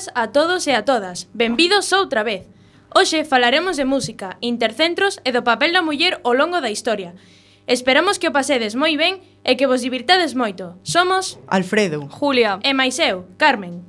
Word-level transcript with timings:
días 0.00 0.10
a 0.14 0.28
todos 0.32 0.66
e 0.66 0.72
a 0.72 0.84
todas. 0.84 1.28
Benvidos 1.34 1.92
outra 1.92 2.22
vez. 2.24 2.48
Hoxe 2.94 3.24
falaremos 3.24 3.76
de 3.76 3.84
música, 3.84 4.38
intercentros 4.40 5.20
e 5.24 5.30
do 5.30 5.44
papel 5.44 5.72
da 5.72 5.84
muller 5.84 6.18
ao 6.24 6.32
longo 6.32 6.60
da 6.60 6.72
historia. 6.72 7.12
Esperamos 7.68 8.16
que 8.18 8.28
o 8.28 8.32
pasedes 8.32 8.74
moi 8.74 8.96
ben 8.96 9.20
e 9.44 9.54
que 9.54 9.68
vos 9.68 9.84
divirtades 9.84 10.32
moito. 10.32 10.80
Somos 10.82 11.36
Alfredo, 11.46 12.08
Julia 12.08 12.58
e 12.64 12.72
máis 12.72 12.96
eu, 12.98 13.28
Carmen. 13.36 13.84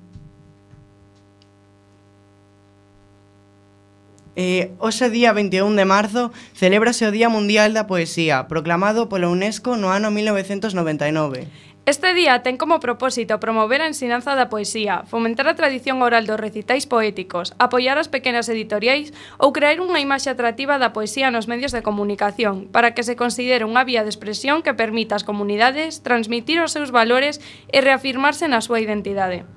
Eh, 4.36 4.72
hoxe 4.80 5.12
día 5.12 5.32
21 5.34 5.76
de 5.76 5.86
marzo 5.88 6.32
celébrase 6.56 7.08
o 7.08 7.12
Día 7.12 7.28
Mundial 7.28 7.72
da 7.72 7.88
Poesía, 7.88 8.48
proclamado 8.52 9.08
pola 9.08 9.32
UNESCO 9.32 9.80
no 9.80 9.92
ano 9.92 10.12
1999. 10.12 11.71
Este 11.88 12.14
día 12.14 12.46
ten 12.46 12.62
como 12.62 12.78
propósito 12.80 13.42
promover 13.42 13.82
a 13.82 13.90
ensinanza 13.90 14.38
da 14.38 14.54
poesía, 14.54 15.02
fomentar 15.10 15.50
a 15.50 15.58
tradición 15.58 16.06
oral 16.06 16.30
dos 16.30 16.38
recitais 16.38 16.86
poéticos, 16.86 17.58
apoiar 17.58 17.98
as 17.98 18.06
pequenas 18.06 18.46
editoriais 18.54 19.10
ou 19.42 19.50
crear 19.50 19.82
unha 19.82 19.98
imaxe 19.98 20.30
atractiva 20.30 20.78
da 20.78 20.94
poesía 20.94 21.34
nos 21.34 21.50
medios 21.50 21.74
de 21.74 21.82
comunicación 21.82 22.70
para 22.70 22.94
que 22.94 23.02
se 23.02 23.18
considere 23.18 23.66
unha 23.66 23.82
vía 23.82 24.06
de 24.06 24.14
expresión 24.14 24.62
que 24.62 24.78
permita 24.78 25.18
ás 25.18 25.26
comunidades 25.26 26.06
transmitir 26.06 26.62
os 26.62 26.70
seus 26.70 26.94
valores 26.94 27.42
e 27.74 27.82
reafirmarse 27.82 28.46
na 28.46 28.62
súa 28.62 28.78
identidade. 28.78 29.50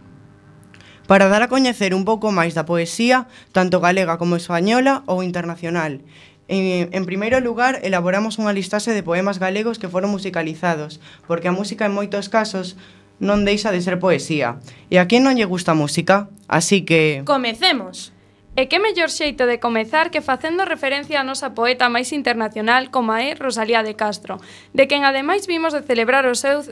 Para 1.04 1.28
dar 1.28 1.44
a 1.44 1.52
coñecer 1.52 1.92
un 1.92 2.08
pouco 2.08 2.32
máis 2.32 2.56
da 2.56 2.64
poesía, 2.64 3.28
tanto 3.52 3.84
galega 3.84 4.16
como 4.16 4.40
española 4.40 5.04
ou 5.04 5.20
internacional, 5.20 6.00
En, 6.48 6.92
en 6.92 7.04
primeiro 7.08 7.40
lugar, 7.40 7.80
elaboramos 7.80 8.36
unha 8.36 8.52
listaxe 8.52 8.92
de 8.92 9.06
poemas 9.06 9.40
galegos 9.40 9.80
que 9.80 9.88
foron 9.88 10.12
musicalizados, 10.12 11.00
porque 11.24 11.48
a 11.48 11.56
música 11.56 11.88
en 11.88 11.96
moitos 11.96 12.28
casos 12.28 12.76
non 13.22 13.48
deixa 13.48 13.72
de 13.72 13.80
ser 13.80 13.96
poesía. 13.96 14.60
E 14.92 15.00
a 15.00 15.08
quen 15.08 15.24
non 15.24 15.38
lle 15.38 15.48
gusta 15.48 15.72
a 15.72 15.78
música? 15.78 16.28
Así 16.50 16.84
que... 16.84 17.24
Comecemos! 17.24 18.12
E 18.54 18.70
que 18.70 18.78
mellor 18.78 19.10
xeito 19.10 19.50
de 19.50 19.58
comezar 19.58 20.14
que 20.14 20.22
facendo 20.22 20.62
referencia 20.62 21.18
á 21.18 21.26
nosa 21.26 21.58
poeta 21.58 21.90
máis 21.90 22.14
internacional 22.14 22.92
como 22.94 23.10
é 23.18 23.34
Rosalía 23.34 23.82
de 23.82 23.98
Castro, 23.98 24.38
de 24.70 24.86
quen 24.86 25.02
ademais 25.02 25.50
vimos 25.50 25.74
de 25.74 25.82
celebrar 25.82 26.22
o 26.30 26.38
seu 26.38 26.62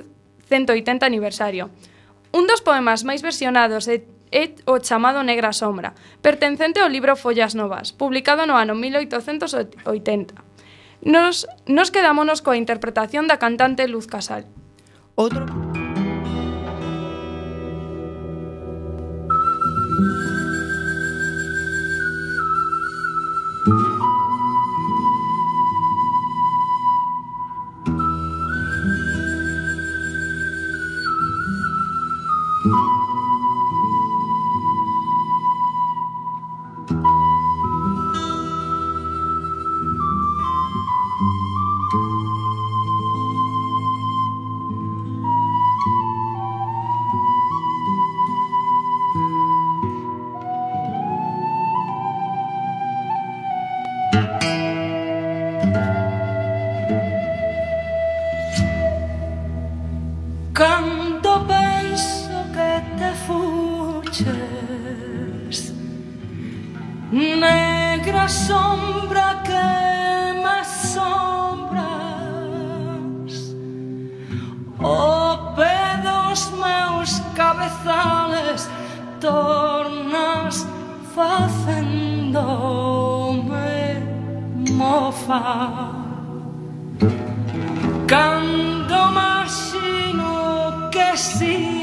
180 0.46 1.02
aniversario. 1.02 1.74
Un 2.30 2.46
dos 2.46 2.62
poemas 2.62 3.02
máis 3.02 3.24
versionados 3.24 3.90
e 3.90 4.06
é 4.32 4.56
o 4.66 4.80
chamado 4.80 5.22
Negra 5.22 5.52
Sombra, 5.52 5.94
pertencente 6.24 6.80
ao 6.80 6.88
libro 6.88 7.14
Follas 7.14 7.54
Novas, 7.54 7.92
publicado 7.92 8.48
no 8.48 8.56
ano 8.56 8.74
1880. 8.74 10.34
Nos, 11.04 11.46
nos 11.68 11.92
quedámonos 11.92 12.40
coa 12.40 12.56
interpretación 12.56 13.28
da 13.28 13.36
cantante 13.36 13.86
Luz 13.86 14.08
Casal. 14.08 14.48
Outro... 15.14 15.44
negra 67.12 68.28
sombra 68.28 69.42
que 69.44 70.32
me 70.42 70.60
assombras 70.60 71.84
o 74.80 74.88
oh, 74.88 75.54
pé 75.54 76.00
dos 76.02 76.50
meus 76.52 77.20
cabezales 77.36 78.68
tornas 79.20 80.66
facendome 81.14 81.92
mofa. 84.70 85.92
Cando 88.06 89.00
máximo 89.12 90.90
que 90.90 91.16
si 91.16 91.81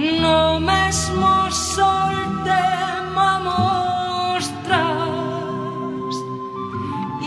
No 0.00 0.58
mesmo 0.58 1.50
sol 1.50 2.14
te 2.42 3.02
mostras. 3.44 4.80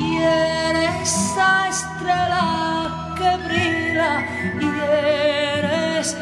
E 0.01 0.17
eres 0.17 1.37
a 1.37 1.69
estrela 1.69 3.13
que 3.15 3.37
brila 3.45 4.25
E 4.59 4.65
eres 5.59 6.17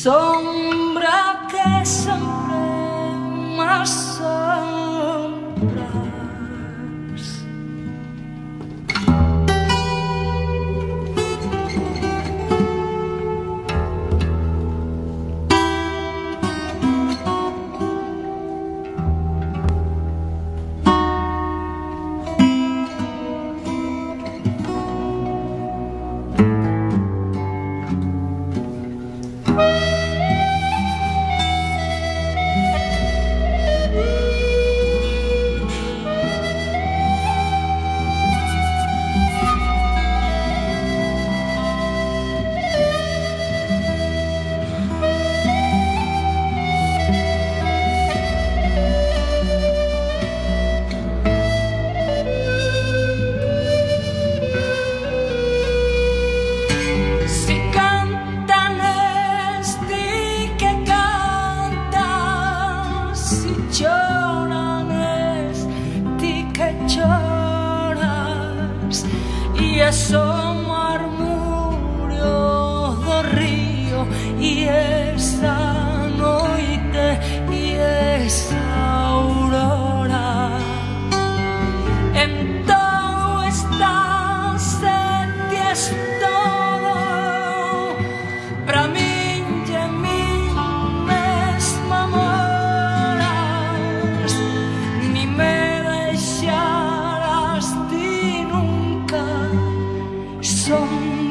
sống 0.00 0.59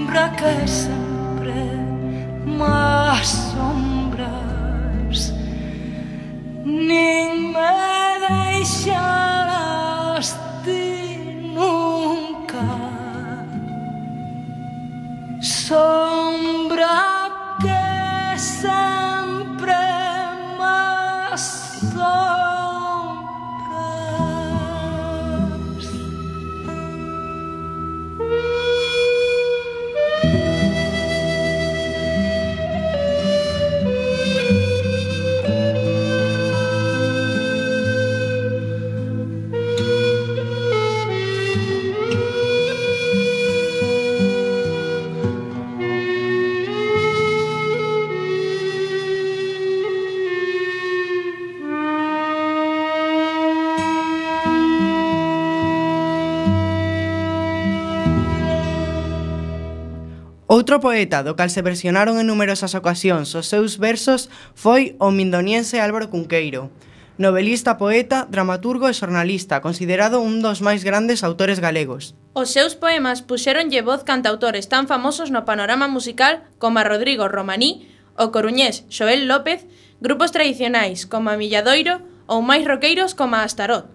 Sombra 0.10 0.30
que 0.30 0.68
sempre 0.68 1.54
máis 2.58 3.28
sombras. 3.28 5.20
Nin 6.66 7.54
me 7.54 8.18
deixarás 8.58 10.28
ti 10.66 11.30
nunca 11.54 12.66
Outro 60.70 60.86
poeta 60.86 61.26
do 61.26 61.34
cal 61.34 61.50
se 61.50 61.66
versionaron 61.66 62.22
en 62.22 62.30
numerosas 62.30 62.78
ocasións 62.78 63.34
os 63.34 63.50
seus 63.50 63.82
versos 63.82 64.30
foi 64.54 64.94
o 65.02 65.10
mindoniense 65.10 65.82
Álvaro 65.82 66.14
Cunqueiro, 66.14 66.70
novelista, 67.18 67.82
poeta, 67.82 68.30
dramaturgo 68.30 68.86
e 68.86 68.94
xornalista, 68.94 69.66
considerado 69.66 70.22
un 70.22 70.46
dos 70.46 70.62
máis 70.62 70.86
grandes 70.86 71.26
autores 71.26 71.58
galegos. 71.58 72.14
Os 72.38 72.54
seus 72.54 72.78
poemas 72.78 73.26
puxéronlle 73.26 73.82
voz 73.82 74.06
cantautores 74.06 74.70
tan 74.70 74.86
famosos 74.86 75.34
no 75.34 75.42
panorama 75.42 75.90
musical 75.90 76.46
como 76.62 76.78
a 76.78 76.86
Rodrigo 76.86 77.26
Romaní, 77.26 77.90
o 78.14 78.30
coruñés 78.30 78.86
Xoel 78.94 79.26
López, 79.26 79.66
grupos 80.06 80.30
tradicionais 80.30 81.10
como 81.10 81.34
a 81.34 81.40
Milladoiro 81.42 82.06
ou 82.30 82.46
máis 82.46 82.62
roqueiros 82.62 83.18
como 83.18 83.42
a 83.42 83.42
Astarot. 83.42 83.90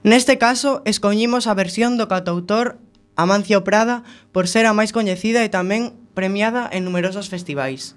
Neste 0.00 0.40
caso, 0.40 0.80
escoñimos 0.88 1.44
a 1.44 1.52
versión 1.52 2.00
do 2.00 2.08
cantautor 2.08 2.80
Amancio 3.20 3.68
Prada 3.68 4.00
por 4.32 4.48
ser 4.48 4.64
a 4.64 4.72
máis 4.72 4.96
coñecida 4.96 5.44
e 5.44 5.52
tamén 5.52 6.05
premiada 6.16 6.66
en 6.72 6.84
numerosos 6.84 7.28
festivais. 7.28 7.94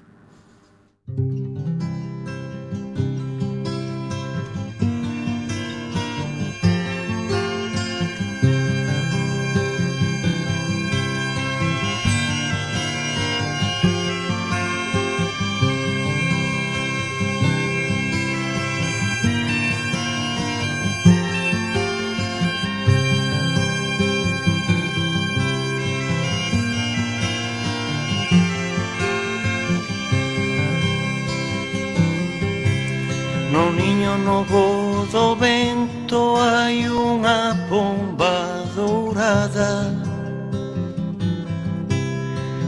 no 34.48 35.06
do 35.12 35.36
vento 35.36 36.36
hai 36.38 36.88
unha 36.88 37.56
pomba 37.68 38.64
dourada. 38.76 39.92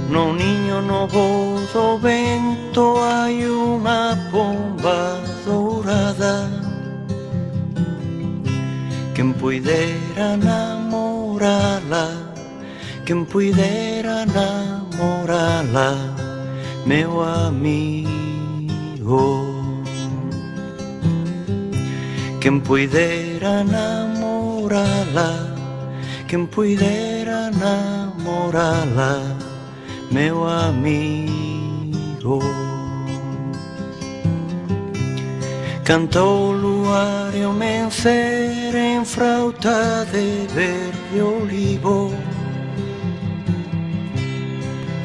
No 0.09 0.33
niño 0.33 0.81
no 0.81 1.07
do 1.07 1.97
vento 1.97 2.99
hai 2.99 3.47
unha 3.47 4.17
pomba 4.31 5.23
dourada. 5.45 6.49
Quen 9.15 9.33
puidera 9.35 10.35
namorala 10.39 12.07
Quen 13.05 13.25
puidera 13.27 14.25
namorala 14.25 15.89
Meu 16.87 17.21
amigo. 17.21 18.11
Quen 22.41 22.59
puidera 22.59 23.63
namorala 23.63 25.29
Quen 26.27 26.47
puidera 26.47 27.51
namorala 27.51 29.37
Meu 30.09 30.47
amigo. 30.47 32.39
Cantou 35.85 36.51
luar 36.51 37.35
e 37.35 37.45
o 37.45 37.53
mencer 37.53 38.75
en 38.75 39.05
frauta 39.05 40.05
de 40.11 40.47
verde 40.53 41.21
olivo. 41.21 42.11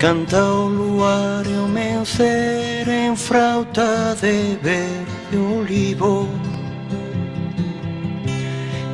Canta 0.01 0.43
o 0.43 0.69
luar 0.69 1.47
e 1.47 1.59
o 1.59 1.69
mencer 1.69 2.89
en 2.89 3.17
frauta 3.17 4.15
de 4.21 4.57
verde 4.63 5.37
olivo. 5.37 6.46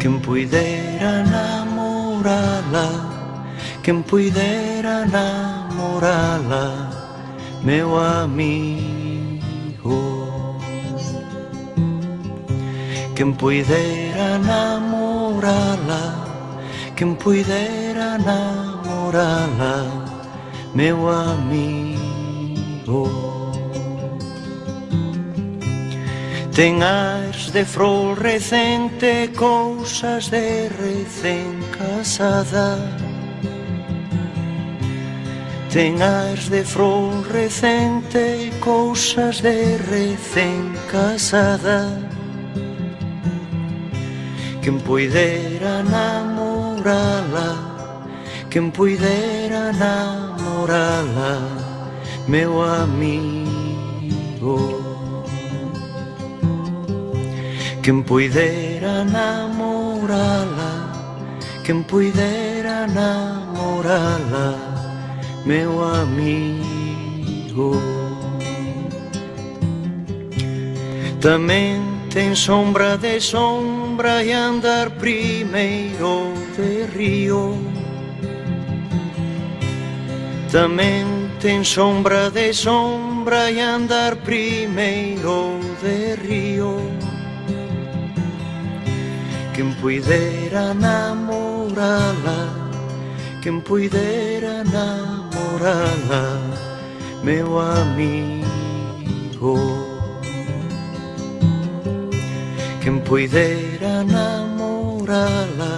Quien 0.03 0.19
pudiera 0.21 1.21
enamorarla, 1.21 2.89
quien 3.85 4.03
pudiera 4.03 5.05
enamorarla, 5.05 6.91
meu 7.63 7.97
amigo. 8.01 9.39
Quien 13.15 13.33
pudiera 13.35 14.35
enamorarla, 14.43 16.03
quien 16.97 17.15
pudiera 17.15 18.17
enamorarla, 18.17 19.87
meu 20.75 21.09
amigo. 21.09 22.53
Ten 26.55 26.83
ars 26.83 27.51
de 27.51 27.65
frol 27.65 28.15
recente, 28.15 29.31
cousas 29.35 30.29
de 30.29 30.69
recén 30.69 31.59
casada 31.73 32.77
Ten 35.73 36.03
ars 36.03 36.51
de 36.51 36.63
frol 36.63 37.25
recente, 37.25 38.53
cousas 38.61 39.41
de 39.41 39.79
recén 39.79 40.75
casada 40.93 42.13
Quen 44.63 44.79
poidera 44.79 45.83
namorala, 45.83 47.51
quen 48.49 48.71
poidera 48.71 49.73
namorala, 49.73 51.41
meu 52.29 52.63
amigo. 52.63 53.43
Quen 57.83 58.05
poidera 58.05 59.03
namorala 59.03 60.71
Quen 61.65 61.83
poidera 61.83 62.87
namorala 62.87 64.55
Meu 65.45 65.83
amigo. 65.83 67.75
Tamén 71.19 72.07
ten 72.07 72.39
sombra 72.39 72.95
de 72.95 73.19
sombra 73.19 74.23
E 74.23 74.31
andar 74.31 74.95
primeiro 75.03 76.31
de 76.55 76.87
río 76.87 77.59
Tamén 80.55 81.35
ten 81.43 81.67
sombra 81.67 82.31
de 82.31 82.55
sombra 82.55 83.51
E 83.51 83.59
andar 83.59 84.15
primeiro 84.23 85.59
de 85.83 86.15
río 86.15 87.02
Quen 89.55 89.75
puidera 89.75 90.73
namorala 90.73 92.39
Quen 93.43 93.61
puidera 93.61 94.65
namorala 94.65 96.41
Meu 97.23 97.61
amigo. 97.61 98.47
Quen 102.81 103.01
puidera 103.05 104.03
namorala 104.05 105.73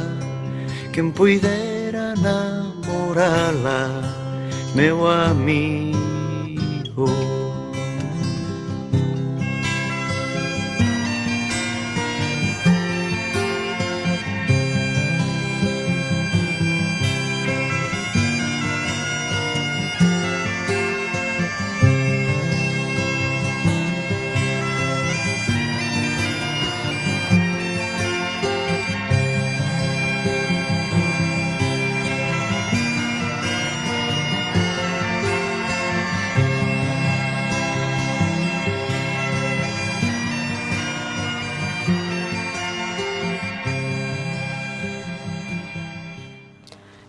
Quen 0.93 1.11
puidera 1.13 2.15
namorala 2.15 3.81
Meu 4.77 5.05
amigo. 5.09 6.05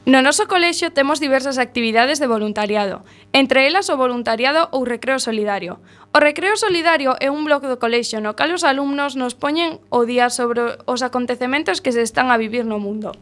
No 0.05 0.21
noso 0.21 0.45
colexio 0.45 0.93
temos 0.93 1.17
diversas 1.17 1.57
actividades 1.57 2.21
de 2.21 2.29
voluntariado, 2.29 3.01
entre 3.33 3.65
elas 3.65 3.89
o 3.89 3.97
voluntariado 3.97 4.69
ou 4.69 4.85
recreo 4.85 5.17
solidario. 5.17 5.81
O 6.13 6.21
recreo 6.21 6.53
solidario 6.61 7.17
é 7.17 7.33
un 7.33 7.41
blog 7.41 7.65
do 7.65 7.81
colexio 7.81 8.21
no 8.21 8.37
cal 8.37 8.53
os 8.53 8.61
alumnos 8.61 9.17
nos 9.17 9.33
poñen 9.33 9.81
o 9.89 10.05
día 10.05 10.29
sobre 10.29 10.77
os 10.85 11.01
acontecementos 11.01 11.81
que 11.81 11.89
se 11.89 12.05
están 12.05 12.29
a 12.29 12.37
vivir 12.37 12.69
no 12.69 12.77
mundo. 12.77 13.17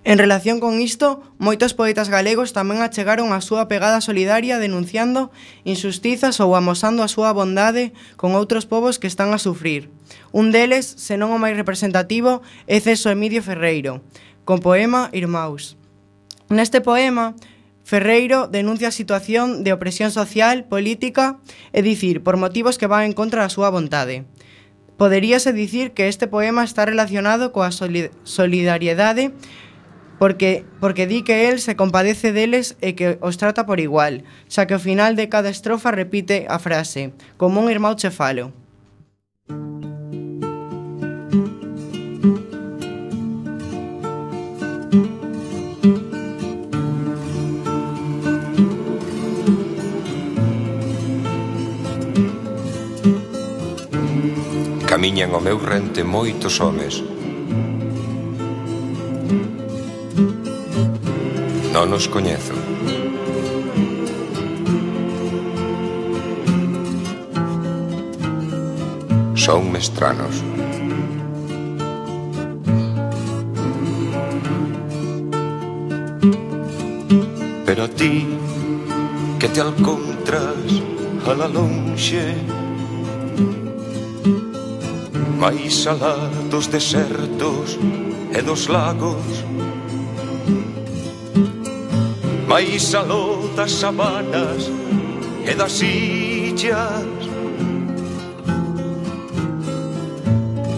En 0.00 0.16
relación 0.16 0.64
con 0.64 0.80
isto, 0.80 1.20
moitos 1.36 1.76
poetas 1.76 2.08
galegos 2.08 2.56
tamén 2.56 2.80
achegaron 2.80 3.36
a 3.36 3.44
súa 3.44 3.68
pegada 3.68 4.00
solidaria 4.00 4.56
denunciando 4.56 5.28
injustizas 5.68 6.40
ou 6.40 6.56
amosando 6.56 7.04
a 7.04 7.12
súa 7.12 7.36
bondade 7.36 7.92
con 8.16 8.32
outros 8.32 8.64
povos 8.64 8.96
que 8.96 9.12
están 9.12 9.36
a 9.36 9.40
sufrir. 9.40 9.92
Un 10.32 10.56
deles, 10.56 10.88
senón 10.88 11.36
o 11.36 11.40
máis 11.40 11.52
representativo, 11.52 12.40
é 12.64 12.80
Ceso 12.80 13.12
Emilio 13.12 13.44
Ferreiro, 13.44 14.00
con 14.48 14.64
poema 14.64 15.12
Irmaus. 15.12 15.76
Neste 16.54 16.80
poema, 16.80 17.34
Ferreiro 17.82 18.46
denuncia 18.46 18.94
a 18.94 18.94
situación 18.94 19.66
de 19.66 19.74
opresión 19.74 20.14
social, 20.14 20.62
política, 20.70 21.42
é 21.74 21.82
dicir, 21.82 22.22
por 22.22 22.38
motivos 22.38 22.78
que 22.78 22.86
van 22.86 23.10
en 23.10 23.10
contra 23.10 23.42
da 23.42 23.50
súa 23.50 23.74
vontade. 23.74 24.22
Poderíase 24.94 25.50
dicir 25.50 25.98
que 25.98 26.06
este 26.06 26.30
poema 26.30 26.62
está 26.62 26.86
relacionado 26.86 27.50
coa 27.50 27.74
solidariedade 27.74 29.34
porque, 30.22 30.62
porque 30.78 31.10
di 31.10 31.26
que 31.26 31.50
el 31.50 31.58
se 31.58 31.74
compadece 31.74 32.30
deles 32.30 32.78
e 32.78 32.94
que 32.94 33.18
os 33.18 33.34
trata 33.34 33.66
por 33.66 33.82
igual, 33.82 34.22
xa 34.46 34.70
que 34.70 34.78
ao 34.78 34.86
final 34.86 35.18
de 35.18 35.26
cada 35.26 35.50
estrofa 35.50 35.90
repite 35.90 36.46
a 36.46 36.62
frase 36.62 37.10
«Como 37.34 37.58
un 37.58 37.66
irmão 37.66 37.98
che 37.98 38.14
falo». 38.14 38.54
camiñan 55.04 55.34
ao 55.34 55.40
meu 55.40 55.58
rente 55.58 56.02
moitos 56.02 56.56
homes. 56.64 57.04
Non 61.76 61.92
os 61.92 62.08
coñezo. 62.08 62.56
Son 69.36 69.68
mestranos. 69.68 70.40
Pero 77.68 77.80
a 77.84 77.90
ti 77.92 78.24
que 79.36 79.48
te 79.52 79.60
alcontras 79.60 80.56
a 81.28 81.32
la 81.36 81.48
lonxe 81.52 82.53
máis 85.38 85.86
alá 85.86 86.30
dos 86.50 86.66
desertos 86.66 87.78
e 88.32 88.42
dos 88.42 88.66
lagos. 88.66 89.44
Máis 92.48 92.94
aló 92.94 93.38
das 93.56 93.72
sabanas 93.72 94.70
e 95.46 95.54
das 95.54 95.82
illas. 95.82 97.04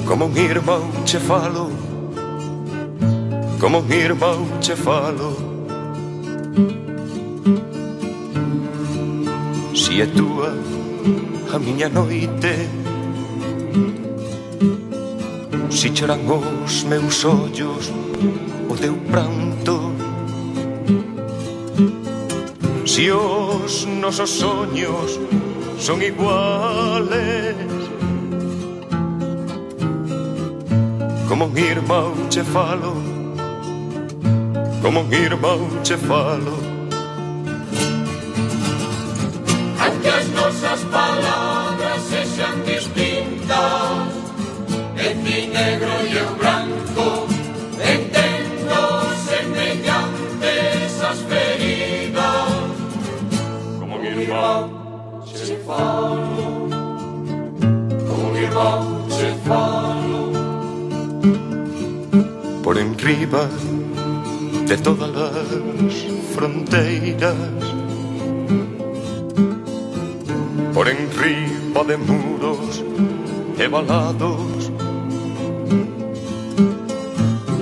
Como 0.07 0.27
un 0.27 0.37
irmão 0.37 0.85
che 1.05 1.19
falo 1.19 1.87
como 3.59 3.79
un 3.79 3.91
irmão 3.91 4.47
che 4.61 4.77
falo. 4.77 5.35
Si 9.75 10.01
é 10.01 10.07
túa 10.07 10.53
a 11.53 11.59
miña 11.59 11.89
noite 11.89 12.69
Si 15.77 15.93
choran 15.93 16.25
os 16.25 16.85
meus 16.85 17.23
ollos 17.27 17.93
o 18.67 18.75
teu 18.75 18.95
pranto. 19.13 19.93
Si 22.87 23.11
os 23.11 23.85
nosos 23.85 24.31
soños 24.31 25.21
son 25.79 26.01
iguales 26.03 27.57
Como 31.29 31.45
un 31.45 31.59
irmão 31.59 32.15
che 32.31 32.43
falo 32.43 32.97
Como 34.81 35.01
un 35.01 35.13
irmão 35.13 35.61
che 35.85 35.99
falo. 35.99 36.56
arriba 63.07 63.49
de 64.67 64.77
todas 64.79 65.09
las 65.11 65.95
fronteiras, 66.35 67.37
por 70.75 70.89
enriba 70.89 71.85
de 71.87 71.97
muros 71.99 72.83
ebalados. 73.61 74.73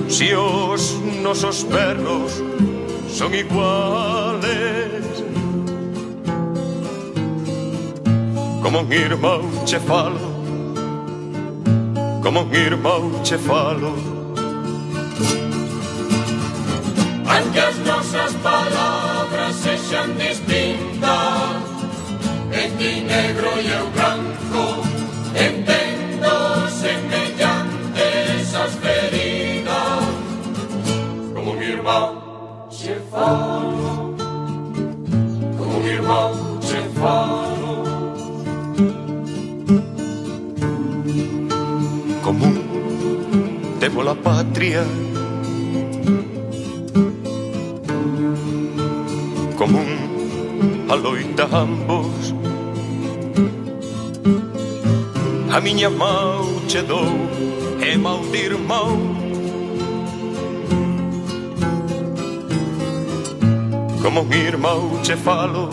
Si 0.07 0.33
os 0.33 0.99
nosos 1.21 1.63
perros 1.65 2.41
son 3.07 3.35
iguales, 3.35 5.05
como 8.63 8.79
un 8.81 8.91
irmão 8.91 9.43
chefalo, 9.67 10.27
como 12.23 12.41
un 12.41 12.55
irmão 12.55 13.11
chefalo. 13.23 14.14
en 17.35 17.49
què 17.55 17.63
les 17.67 17.79
nostres 17.87 18.35
paraules 18.43 19.63
seixen. 19.63 20.15
En 22.55 22.77
ti 22.79 22.91
negro 23.03 23.49
i 23.61 23.67
el 23.77 23.87
blanco 23.95 24.63
entendo 25.35 26.31
semejantes 26.81 28.55
as 28.63 28.73
feridas. 28.83 30.05
Como 31.33 31.53
mi 31.53 31.65
irmão 31.65 32.67
se 32.71 32.95
falo, 33.11 34.15
como 35.57 35.79
mi 35.79 35.89
hermano, 35.89 36.61
se 36.61 36.81
falo. 36.99 37.73
Común, 42.23 42.55
temo 43.79 44.01
la 44.01 44.15
patria. 44.15 44.83
Común 49.57 50.85
a 50.89 50.95
loita 50.95 51.47
ambos. 51.51 52.35
A 55.51 55.59
miña 55.61 55.89
mau 55.89 56.43
che 56.67 56.81
dou 56.81 57.07
e 57.81 57.97
mau 57.97 58.19
de 58.31 58.37
irmão 58.37 58.97
Como 64.01 64.23
mi 64.23 64.35
irmão 64.35 64.99
che 65.01 65.15
falo 65.15 65.69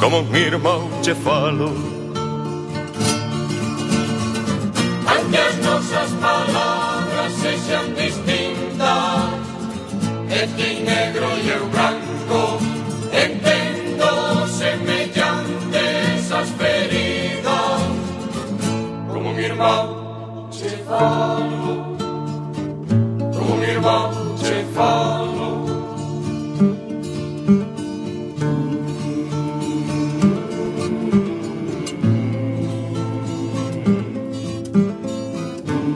Como 0.00 0.22
mi 0.22 0.38
irmão 0.38 0.88
che 1.02 1.14
falo. 1.14 1.70
Aunque 5.06 5.38
as 5.38 5.56
nosas 5.58 6.10
palabras 6.20 7.32
sexan 7.42 7.94
distintas 7.94 8.24
ti 8.26 8.41
negro 10.50 11.28
y 11.44 11.48
el 11.50 11.60
blanco, 11.70 12.58
entiendo 13.12 14.46
semejantes 14.48 16.24
esas 16.24 16.48
feridas, 16.50 17.80
como 19.08 19.32
mi 19.32 19.44
hermano 19.44 20.48
Cefalo, 20.50 21.96
como 23.38 23.56
mi 23.56 23.66
hermano 23.66 24.36
Cefalo. 24.38 25.62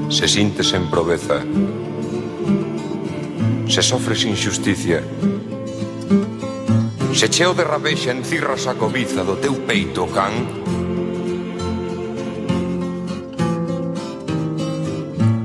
Se 0.08 0.28
siente 0.28 0.62
en 0.74 0.88
proveza 0.88 1.42
se 3.76 3.82
sofres 3.82 4.24
injusticia. 4.24 5.02
Se 7.12 7.28
cheo 7.28 7.52
de 7.52 7.62
rabexa 7.62 8.10
encirras 8.10 8.66
a 8.66 8.74
cobiza 8.74 9.20
do 9.22 9.36
teu 9.36 9.52
peito, 9.68 10.08
can, 10.08 10.32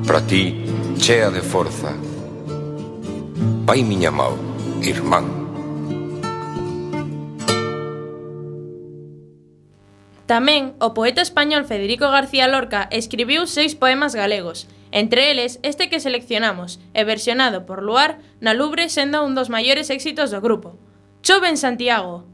para 0.08 0.24
ti, 0.24 0.64
chea 0.96 1.28
de 1.30 1.42
forza. 1.44 1.92
Pai 3.68 3.84
miña 3.84 4.16
mau, 4.16 4.40
irmán. 4.80 5.28
Tamén, 10.24 10.72
o 10.80 10.96
poeta 10.96 11.20
español 11.20 11.68
Federico 11.68 12.08
García 12.08 12.48
Lorca 12.48 12.88
escribiu 12.96 13.44
seis 13.44 13.76
poemas 13.76 14.16
galegos, 14.16 14.72
Entre 14.92 15.32
eles, 15.32 15.60
este 15.64 15.90
que 15.90 16.00
seleccionamos, 16.00 16.80
e 16.94 17.04
versionado 17.04 17.66
por 17.66 17.82
Luar, 17.82 18.20
na 18.44 18.52
Lubre 18.52 18.92
sendo 18.92 19.24
un 19.24 19.36
dos 19.36 19.48
maiores 19.48 19.90
éxitos 19.90 20.32
do 20.32 20.44
grupo. 20.44 20.76
Chove 21.24 21.48
en 21.48 21.56
Santiago, 21.56 22.28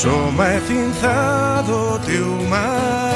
Σώμα 0.00 0.46
εθυνθάδο 0.46 1.98
τιουμά 2.06 3.07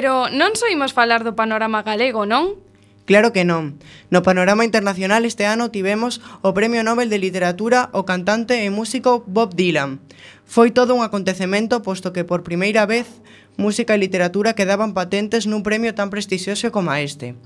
Pero 0.00 0.32
non 0.32 0.56
soimos 0.56 0.96
falar 0.96 1.28
do 1.28 1.36
panorama 1.36 1.84
galego, 1.84 2.24
non? 2.24 2.56
Claro 3.04 3.36
que 3.36 3.44
non. 3.44 3.76
No 4.08 4.24
panorama 4.24 4.64
internacional 4.64 5.28
este 5.28 5.44
ano 5.44 5.68
tivemos 5.68 6.24
o 6.40 6.56
Premio 6.56 6.80
Nobel 6.80 7.12
de 7.12 7.20
Literatura 7.20 7.92
ao 7.92 8.08
cantante 8.08 8.64
e 8.64 8.72
músico 8.72 9.20
Bob 9.28 9.52
Dylan. 9.52 10.00
Foi 10.48 10.72
todo 10.72 10.96
un 10.96 11.04
acontecemento 11.04 11.84
posto 11.84 12.16
que 12.16 12.24
por 12.24 12.40
primeira 12.40 12.88
vez 12.88 13.20
música 13.60 13.92
e 13.92 14.00
literatura 14.00 14.56
quedaban 14.56 14.96
patentes 14.96 15.44
nun 15.44 15.60
premio 15.60 15.92
tan 15.92 16.08
prestixioso 16.08 16.72
como 16.72 16.96
este. 16.96 17.36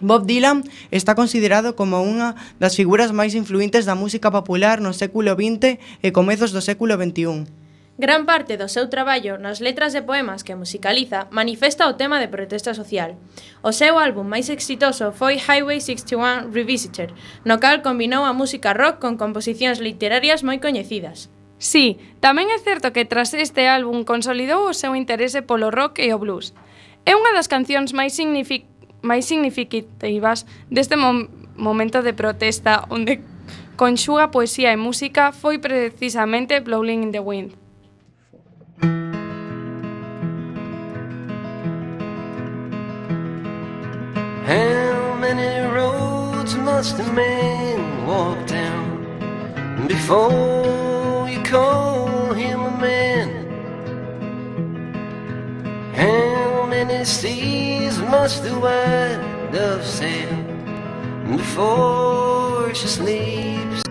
Bob 0.00 0.24
Dylan 0.24 0.64
está 0.88 1.12
considerado 1.12 1.76
como 1.76 2.00
unha 2.00 2.40
das 2.56 2.72
figuras 2.72 3.12
máis 3.12 3.36
influentes 3.36 3.84
da 3.84 3.92
música 3.92 4.32
popular 4.32 4.80
no 4.80 4.96
século 4.96 5.36
XX 5.36 5.76
e 6.00 6.08
comezos 6.08 6.56
do 6.56 6.64
século 6.64 6.96
XXI. 6.96 7.61
Gran 7.98 8.24
parte 8.24 8.56
do 8.56 8.72
seu 8.72 8.88
traballo 8.88 9.36
nas 9.36 9.60
letras 9.60 9.92
de 9.92 10.00
poemas 10.00 10.40
que 10.40 10.56
musicaliza 10.56 11.28
manifesta 11.28 11.84
o 11.84 11.96
tema 12.00 12.16
de 12.24 12.32
protesta 12.32 12.72
social. 12.72 13.20
O 13.60 13.68
seu 13.76 14.00
álbum 14.00 14.24
máis 14.24 14.48
exitoso 14.48 15.12
foi 15.12 15.36
Highway 15.36 15.76
61 15.76 16.48
Revisited, 16.56 17.12
no 17.44 17.60
cal 17.60 17.84
combinou 17.84 18.24
a 18.24 18.32
música 18.32 18.72
rock 18.72 18.96
con 19.04 19.20
composicións 19.20 19.76
literarias 19.76 20.40
moi 20.40 20.56
coñecidas. 20.56 21.28
Sí, 21.60 22.00
tamén 22.24 22.48
é 22.48 22.56
certo 22.56 22.96
que 22.96 23.04
tras 23.04 23.36
este 23.36 23.68
álbum 23.68 24.08
consolidou 24.08 24.64
o 24.64 24.74
seu 24.74 24.96
interese 24.96 25.44
polo 25.44 25.68
rock 25.68 26.00
e 26.00 26.16
o 26.16 26.18
blues. 26.18 26.56
É 27.04 27.12
unha 27.12 27.36
das 27.36 27.46
cancións 27.46 27.92
máis, 27.92 28.16
signific 28.16 28.64
máis 29.04 29.28
significativas 29.28 30.48
deste 30.72 30.96
mom 30.96 31.28
momento 31.60 32.00
de 32.00 32.16
protesta 32.16 32.88
onde 32.88 33.20
conxuga 33.76 34.32
poesía 34.32 34.72
e 34.72 34.80
música 34.80 35.28
foi 35.28 35.60
precisamente 35.60 36.64
Blowing 36.64 37.04
in 37.06 37.12
the 37.12 37.20
Wind, 37.20 37.61
How 38.82 38.88
many 45.20 45.68
roads 45.72 46.56
must 46.56 46.98
a 46.98 47.04
man 47.12 48.06
walk 48.06 48.44
down 48.48 49.86
before 49.86 51.28
you 51.28 51.40
call 51.44 52.32
him 52.34 52.60
a 52.60 52.76
man? 52.80 53.28
How 55.94 56.66
many 56.66 57.04
seas 57.04 57.98
must 58.00 58.42
the 58.42 58.50
white 58.58 59.50
dove 59.52 59.84
sail 59.84 60.34
before 61.36 62.74
she 62.74 62.88
sleeps? 62.88 63.82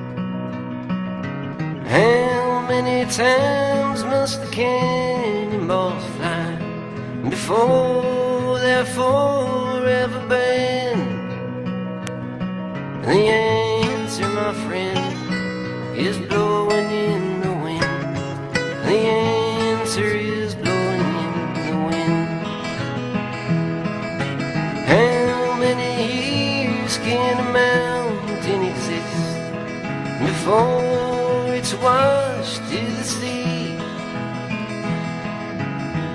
How 1.88 2.41
many 2.72 3.04
times 3.12 4.02
must 4.06 4.40
the 4.42 4.50
cannonballs 4.50 6.06
fly 6.16 6.56
before 7.30 8.58
they're 8.64 8.86
forever 8.86 10.22
banned? 10.30 11.32
The 13.04 13.20
answer, 13.28 14.28
my 14.42 14.54
friend, 14.64 15.06
is 15.98 16.18
blowing 16.30 16.90
in 17.10 17.24
the 17.46 17.54
wind. 17.66 18.16
The 18.88 19.00
answer 19.28 20.10
is 20.40 20.56
blowing 20.56 21.08
in 21.26 21.34
the 21.68 21.78
wind. 21.90 22.30
How 24.94 25.58
many 25.66 25.92
years 26.14 26.98
can 27.06 27.36
a 27.46 27.50
mountain 27.64 28.62
exist 28.72 29.22
before 30.26 31.54
it's 31.60 31.74
washed 31.84 32.21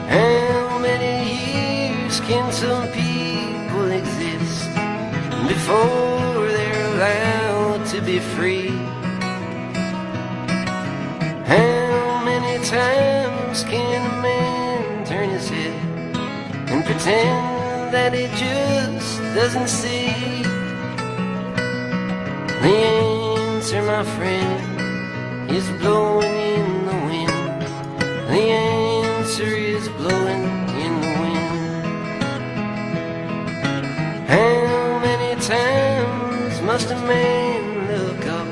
How 0.08 0.78
many 0.78 1.14
years 1.34 2.20
can 2.20 2.52
some 2.52 2.88
people 2.88 3.90
exist 3.90 4.68
before 5.48 6.48
they're 6.48 6.94
allowed 6.94 7.86
to 7.86 8.00
be 8.00 8.18
free? 8.18 8.70
How 11.46 12.22
many 12.24 12.64
times 12.64 13.64
can 13.64 14.00
a 14.10 14.22
man 14.22 15.04
turn 15.04 15.30
his 15.30 15.48
head 15.48 16.16
and 16.70 16.84
pretend 16.84 17.94
that 17.94 18.12
he 18.12 18.26
just 18.36 19.20
doesn't 19.34 19.68
see? 19.68 20.42
The 22.62 22.76
answer, 23.56 23.82
my 23.82 24.02
friend, 24.16 25.50
is 25.50 25.68
blowing 25.80 26.34
in 26.34 26.86
the 26.86 26.96
wind. 27.06 27.62
The 28.28 28.42
answer 29.38 29.54
is 29.54 29.86
blowing 29.90 30.44
in 30.84 30.92
the 31.02 31.12
wind. 31.20 31.86
How 34.26 34.98
many 35.00 35.38
times 35.42 36.62
must 36.62 36.90
a 36.90 36.94
man 36.94 37.86
look 37.92 38.26
up 38.38 38.48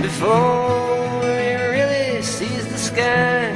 before 0.00 1.22
he 1.24 1.54
really 1.74 2.22
sees 2.22 2.68
the 2.68 2.78
sky? 2.78 3.52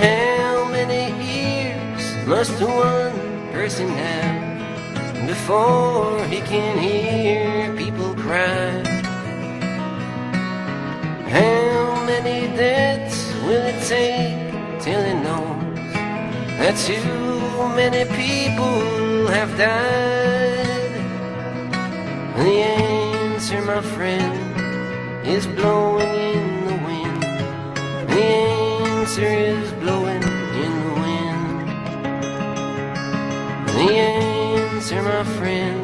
How 0.00 0.68
many 0.70 1.12
ears 1.38 2.26
must 2.26 2.58
one 2.62 3.12
person 3.52 3.88
have 3.88 5.26
before 5.26 6.24
he 6.24 6.40
can 6.40 6.78
hear 6.78 7.76
people 7.76 8.14
cry? 8.14 8.82
How 11.28 12.06
many 12.06 12.46
deaths 12.56 13.05
will 13.46 13.64
it 13.72 13.80
take 13.86 14.80
till 14.80 15.02
he 15.04 15.14
knows 15.14 15.92
that 16.58 16.74
too 16.86 17.68
many 17.80 18.04
people 18.20 19.28
have 19.28 19.50
died? 19.56 20.94
The 22.36 22.54
answer, 22.82 23.62
my 23.62 23.80
friend, 23.80 24.34
is 25.24 25.46
blowing 25.46 26.14
in 26.34 26.66
the 26.68 26.76
wind. 26.86 27.22
The 28.14 28.24
answer 28.24 29.30
is 29.54 29.72
blowing 29.82 30.22
in 30.64 30.72
the 30.86 30.94
wind. 31.04 31.68
The 33.78 33.90
answer, 33.94 35.02
my 35.02 35.24
friend, 35.38 35.78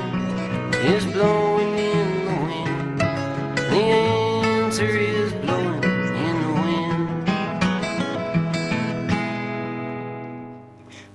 is 0.95 1.05
blowing 1.07 1.75
in 1.79 2.09
the 2.29 2.37
wind. 2.47 3.01
The 3.73 3.83
answer 4.11 4.85
is 4.85 5.12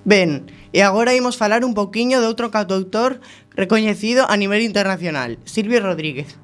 Ben, 0.08 0.48
e 0.72 0.80
agora 0.80 1.12
imos 1.12 1.36
falar 1.36 1.68
un 1.68 1.76
pouquiño 1.76 2.24
de 2.24 2.28
outro 2.32 2.48
cantautor 2.48 3.20
recoñecido 3.52 4.24
a 4.24 4.40
nivel 4.40 4.64
internacional, 4.64 5.36
Silvio 5.44 5.84
Rodríguez. 5.84 6.40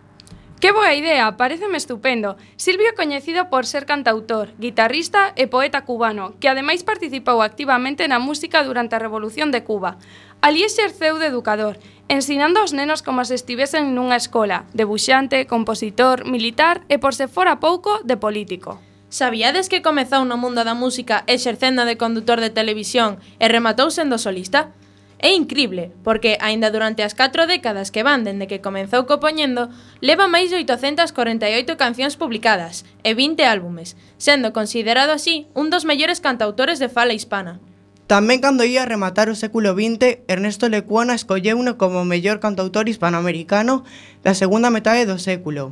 Que 0.60 0.68
boa 0.76 0.92
idea, 0.92 1.40
pareceme 1.40 1.80
estupendo. 1.80 2.36
Silvio 2.60 2.92
é 2.92 2.98
coñecido 3.00 3.48
por 3.48 3.64
ser 3.64 3.88
cantautor, 3.88 4.52
guitarrista 4.60 5.32
e 5.32 5.48
poeta 5.48 5.80
cubano, 5.88 6.36
que 6.44 6.52
ademais 6.52 6.84
participou 6.84 7.40
activamente 7.40 8.04
na 8.04 8.20
música 8.20 8.60
durante 8.68 9.00
a 9.00 9.00
Revolución 9.00 9.48
de 9.48 9.64
Cuba. 9.64 9.96
Ali 10.44 10.60
exerceu 10.60 11.16
de 11.16 11.32
educador, 11.32 11.80
ensinando 12.12 12.60
aos 12.60 12.76
nenos 12.76 13.00
como 13.00 13.24
se 13.24 13.32
estivesen 13.32 13.96
nunha 13.96 14.20
escola, 14.20 14.68
debuxante, 14.76 15.48
compositor, 15.48 16.28
militar 16.28 16.84
e, 16.92 17.00
por 17.00 17.16
se 17.16 17.32
fora 17.32 17.64
pouco, 17.64 18.04
de 18.04 18.20
político. 18.20 18.76
Sabíades 19.14 19.68
que 19.68 19.78
comezou 19.78 20.26
no 20.26 20.34
mundo 20.34 20.66
da 20.66 20.74
música 20.74 21.22
exercendo 21.30 21.86
de 21.86 21.94
condutor 21.94 22.42
de 22.42 22.50
televisión 22.50 23.22
e 23.38 23.46
rematou 23.46 23.94
sendo 23.94 24.18
solista? 24.18 24.74
É 25.22 25.30
incrible, 25.30 25.94
porque 26.02 26.34
aínda 26.42 26.74
durante 26.74 27.06
as 27.06 27.14
4 27.14 27.46
décadas 27.46 27.94
que 27.94 28.02
van 28.02 28.26
dende 28.26 28.50
que 28.50 28.58
comezou 28.58 29.06
copoñendo, 29.06 29.70
leva 30.02 30.26
máis 30.26 30.50
de 30.50 30.58
848 30.66 31.78
cancións 31.78 32.18
publicadas 32.18 32.82
e 33.06 33.14
20 33.14 33.38
álbumes, 33.46 33.94
sendo 34.18 34.50
considerado 34.50 35.14
así 35.14 35.46
un 35.54 35.70
dos 35.70 35.86
mellores 35.86 36.18
cantautores 36.18 36.82
de 36.82 36.90
fala 36.90 37.14
hispana. 37.14 37.62
Tamén 38.10 38.42
cando 38.42 38.66
ia 38.66 38.82
rematar 38.82 39.30
o 39.30 39.38
século 39.38 39.78
XX, 39.78 40.26
Ernesto 40.26 40.66
Lecuona 40.66 41.14
escolleuno 41.14 41.78
como 41.78 42.02
mellor 42.02 42.42
cantautor 42.42 42.90
hispanoamericano 42.90 43.86
da 44.26 44.34
segunda 44.34 44.74
metade 44.74 45.06
do 45.06 45.22
século. 45.22 45.70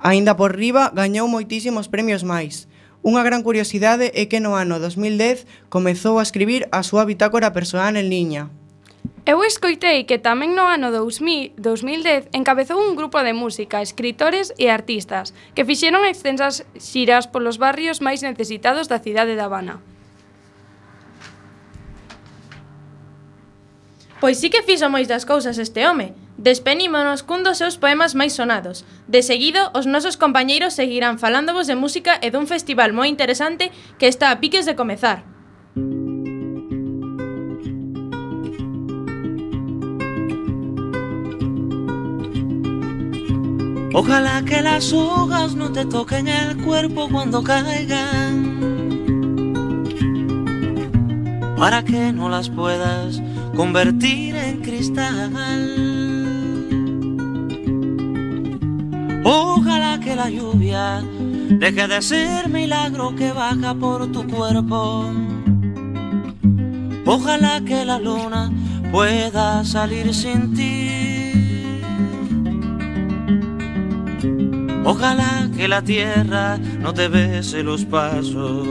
Aínda 0.00 0.40
por 0.40 0.56
riba, 0.56 0.88
gañou 0.96 1.28
moitísimos 1.28 1.92
premios 1.92 2.24
máis. 2.24 2.64
Unha 3.08 3.24
gran 3.24 3.40
curiosidade 3.40 4.12
é 4.12 4.28
que 4.28 4.36
no 4.36 4.52
ano 4.52 4.76
2010 4.84 5.48
comezou 5.72 6.20
a 6.20 6.26
escribir 6.28 6.68
a 6.76 6.84
súa 6.84 7.08
bitácora 7.08 7.56
persoal 7.56 7.96
en 7.96 8.12
liña. 8.12 8.52
Eu 9.24 9.40
escoitei 9.40 10.04
que 10.04 10.20
tamén 10.20 10.52
no 10.52 10.68
ano 10.68 10.92
2000, 10.92 11.56
2010 11.56 12.28
encabezou 12.36 12.76
un 12.76 13.00
grupo 13.00 13.16
de 13.24 13.32
música, 13.32 13.80
escritores 13.80 14.52
e 14.60 14.68
artistas 14.68 15.32
que 15.56 15.64
fixeron 15.64 16.04
extensas 16.04 16.68
xiras 16.76 17.24
polos 17.24 17.56
barrios 17.56 18.04
máis 18.04 18.20
necesitados 18.20 18.92
da 18.92 19.00
cidade 19.00 19.40
da 19.40 19.48
Habana. 19.48 19.80
Pois 24.20 24.36
sí 24.36 24.52
que 24.52 24.60
fixo 24.60 24.92
moitas 24.92 25.24
cousas 25.24 25.56
este 25.56 25.80
home, 25.88 26.12
Despenímonos 26.38 27.26
cun 27.26 27.42
dos 27.42 27.58
seus 27.58 27.82
poemas 27.82 28.14
máis 28.14 28.38
sonados. 28.38 28.86
De 29.10 29.26
seguido, 29.26 29.74
os 29.74 29.90
nosos 29.90 30.14
compañeiros 30.14 30.78
seguirán 30.78 31.18
falándovos 31.18 31.66
de 31.66 31.74
música 31.74 32.14
e 32.22 32.30
dun 32.30 32.46
festival 32.46 32.94
moi 32.94 33.10
interesante 33.10 33.74
que 33.98 34.06
está 34.06 34.30
a 34.30 34.38
piques 34.38 34.62
de 34.62 34.78
comezar. 34.78 35.26
Ojalá 43.90 44.46
que 44.46 44.62
las 44.62 44.94
hojas 44.94 45.58
no 45.58 45.74
te 45.74 45.90
toquen 45.90 46.28
el 46.30 46.62
cuerpo 46.62 47.10
cuando 47.10 47.42
caigan, 47.42 48.62
para 51.58 51.82
que 51.82 52.12
no 52.14 52.30
las 52.30 52.48
puedas 52.48 53.18
convertir 53.56 54.36
en 54.36 54.62
cristal. 54.62 55.97
Ojalá 59.30 60.00
que 60.00 60.16
la 60.16 60.30
lluvia 60.30 61.02
deje 61.60 61.86
de 61.86 62.00
ser 62.00 62.48
milagro 62.48 63.14
que 63.14 63.30
baja 63.30 63.74
por 63.74 64.10
tu 64.10 64.26
cuerpo. 64.26 65.04
Ojalá 67.04 67.60
que 67.60 67.84
la 67.84 67.98
luna 67.98 68.50
pueda 68.90 69.62
salir 69.66 70.14
sin 70.14 70.54
ti. 70.54 70.88
Ojalá 74.82 75.50
que 75.54 75.68
la 75.68 75.82
tierra 75.82 76.56
no 76.80 76.94
te 76.94 77.08
bese 77.08 77.62
los 77.62 77.84
pasos. 77.84 78.66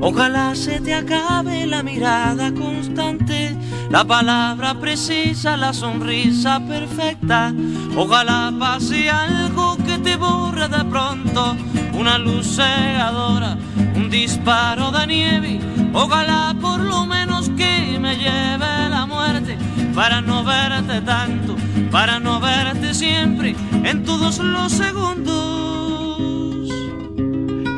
Ojalá 0.00 0.54
se 0.54 0.80
te 0.80 0.94
acabe 0.94 1.66
la 1.66 1.82
mirada 1.82 2.52
constante, 2.54 3.56
la 3.90 4.04
palabra 4.04 4.74
precisa, 4.74 5.56
la 5.56 5.72
sonrisa 5.72 6.60
perfecta. 6.60 7.52
Ojalá 7.96 8.52
pase 8.58 9.10
algo 9.10 9.76
que 9.78 9.98
te 9.98 10.16
borre 10.16 10.68
de 10.68 10.84
pronto, 10.84 11.56
una 11.92 12.16
luz 12.16 12.56
cegadora, 12.56 13.58
un 13.96 14.08
disparo 14.08 14.92
de 14.92 15.06
nieve. 15.08 15.60
Ojalá 15.92 16.54
por 16.60 16.80
lo 16.80 17.04
menos 17.04 17.50
que 17.50 17.98
me 18.00 18.16
lleve 18.16 18.88
la 18.88 19.06
muerte 19.06 19.58
para 19.92 20.20
no 20.20 20.44
verte 20.44 21.00
tanto, 21.00 21.56
para 21.90 22.20
no 22.20 22.38
verte 22.38 22.94
siempre 22.94 23.56
en 23.82 24.04
todos 24.04 24.38
los 24.38 24.70
segundos, 24.70 26.70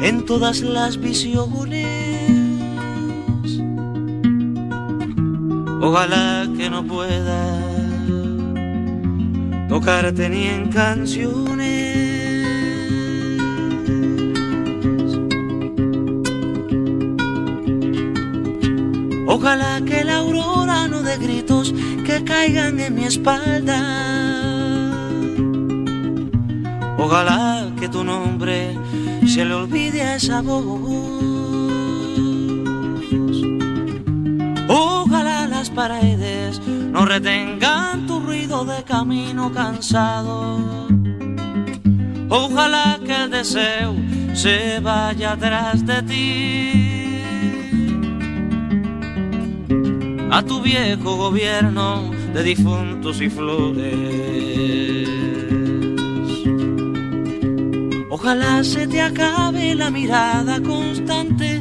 en 0.02 0.26
todas 0.26 0.60
las 0.60 1.00
visiones. 1.00 2.41
Ojalá 5.84 6.46
que 6.56 6.70
no 6.70 6.84
pueda 6.84 7.58
tocarte 9.68 10.28
ni 10.28 10.46
en 10.46 10.70
canciones. 10.70 11.72
Ojalá 19.26 19.80
que 19.84 20.04
la 20.04 20.18
aurora 20.18 20.86
no 20.86 21.02
dé 21.02 21.16
gritos 21.18 21.74
que 22.06 22.22
caigan 22.22 22.78
en 22.78 22.94
mi 22.94 23.04
espalda. 23.06 23.80
Ojalá 26.96 27.72
que 27.80 27.88
tu 27.88 28.04
nombre 28.04 28.78
se 29.26 29.44
le 29.44 29.54
olvide 29.54 30.02
a 30.02 30.14
esa 30.14 30.42
voz. 30.42 31.31
No 35.74 37.06
retengan 37.06 38.06
tu 38.06 38.20
ruido 38.20 38.64
de 38.64 38.82
camino 38.84 39.50
cansado. 39.52 40.58
Ojalá 42.28 43.00
que 43.04 43.14
el 43.24 43.30
deseo 43.30 43.94
se 44.34 44.80
vaya 44.80 45.32
atrás 45.32 45.84
de 45.86 46.02
ti. 46.02 47.22
A 50.30 50.42
tu 50.42 50.60
viejo 50.60 51.16
gobierno 51.16 52.10
de 52.34 52.42
difuntos 52.42 53.20
y 53.20 53.30
flores. 53.30 55.08
Ojalá 58.10 58.62
se 58.62 58.86
te 58.86 59.00
acabe 59.00 59.74
la 59.74 59.90
mirada 59.90 60.60
constante, 60.60 61.51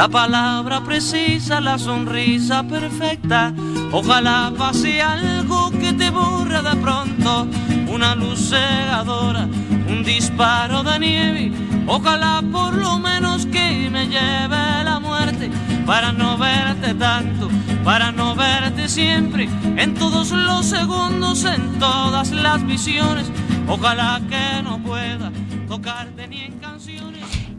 la 0.00 0.08
palabra 0.08 0.82
precisa, 0.82 1.60
la 1.60 1.78
sonrisa 1.78 2.62
perfecta. 2.62 3.52
Ojalá 3.92 4.50
pase 4.56 5.02
algo 5.02 5.70
que 5.72 5.92
te 5.92 6.08
borre 6.08 6.62
de 6.62 6.76
pronto, 6.76 7.46
una 7.86 8.14
luz 8.14 8.48
cegadora, 8.48 9.46
un 9.86 10.02
disparo 10.02 10.82
de 10.82 10.98
nieve. 11.00 11.52
Ojalá 11.86 12.42
por 12.50 12.72
lo 12.78 12.98
menos 12.98 13.44
que 13.44 13.90
me 13.90 14.06
lleve 14.06 14.84
la 14.84 15.00
muerte 15.00 15.50
para 15.84 16.12
no 16.12 16.38
verte 16.38 16.94
tanto, 16.94 17.50
para 17.84 18.10
no 18.10 18.34
verte 18.34 18.88
siempre, 18.88 19.50
en 19.76 19.92
todos 19.92 20.30
los 20.30 20.64
segundos, 20.64 21.44
en 21.44 21.78
todas 21.78 22.30
las 22.30 22.66
visiones. 22.66 23.30
Ojalá 23.68 24.18
que 24.30 24.62
no 24.62 24.78
pueda 24.78 25.30
tocarte 25.68 26.26
ni 26.26 26.40
en. 26.44 26.59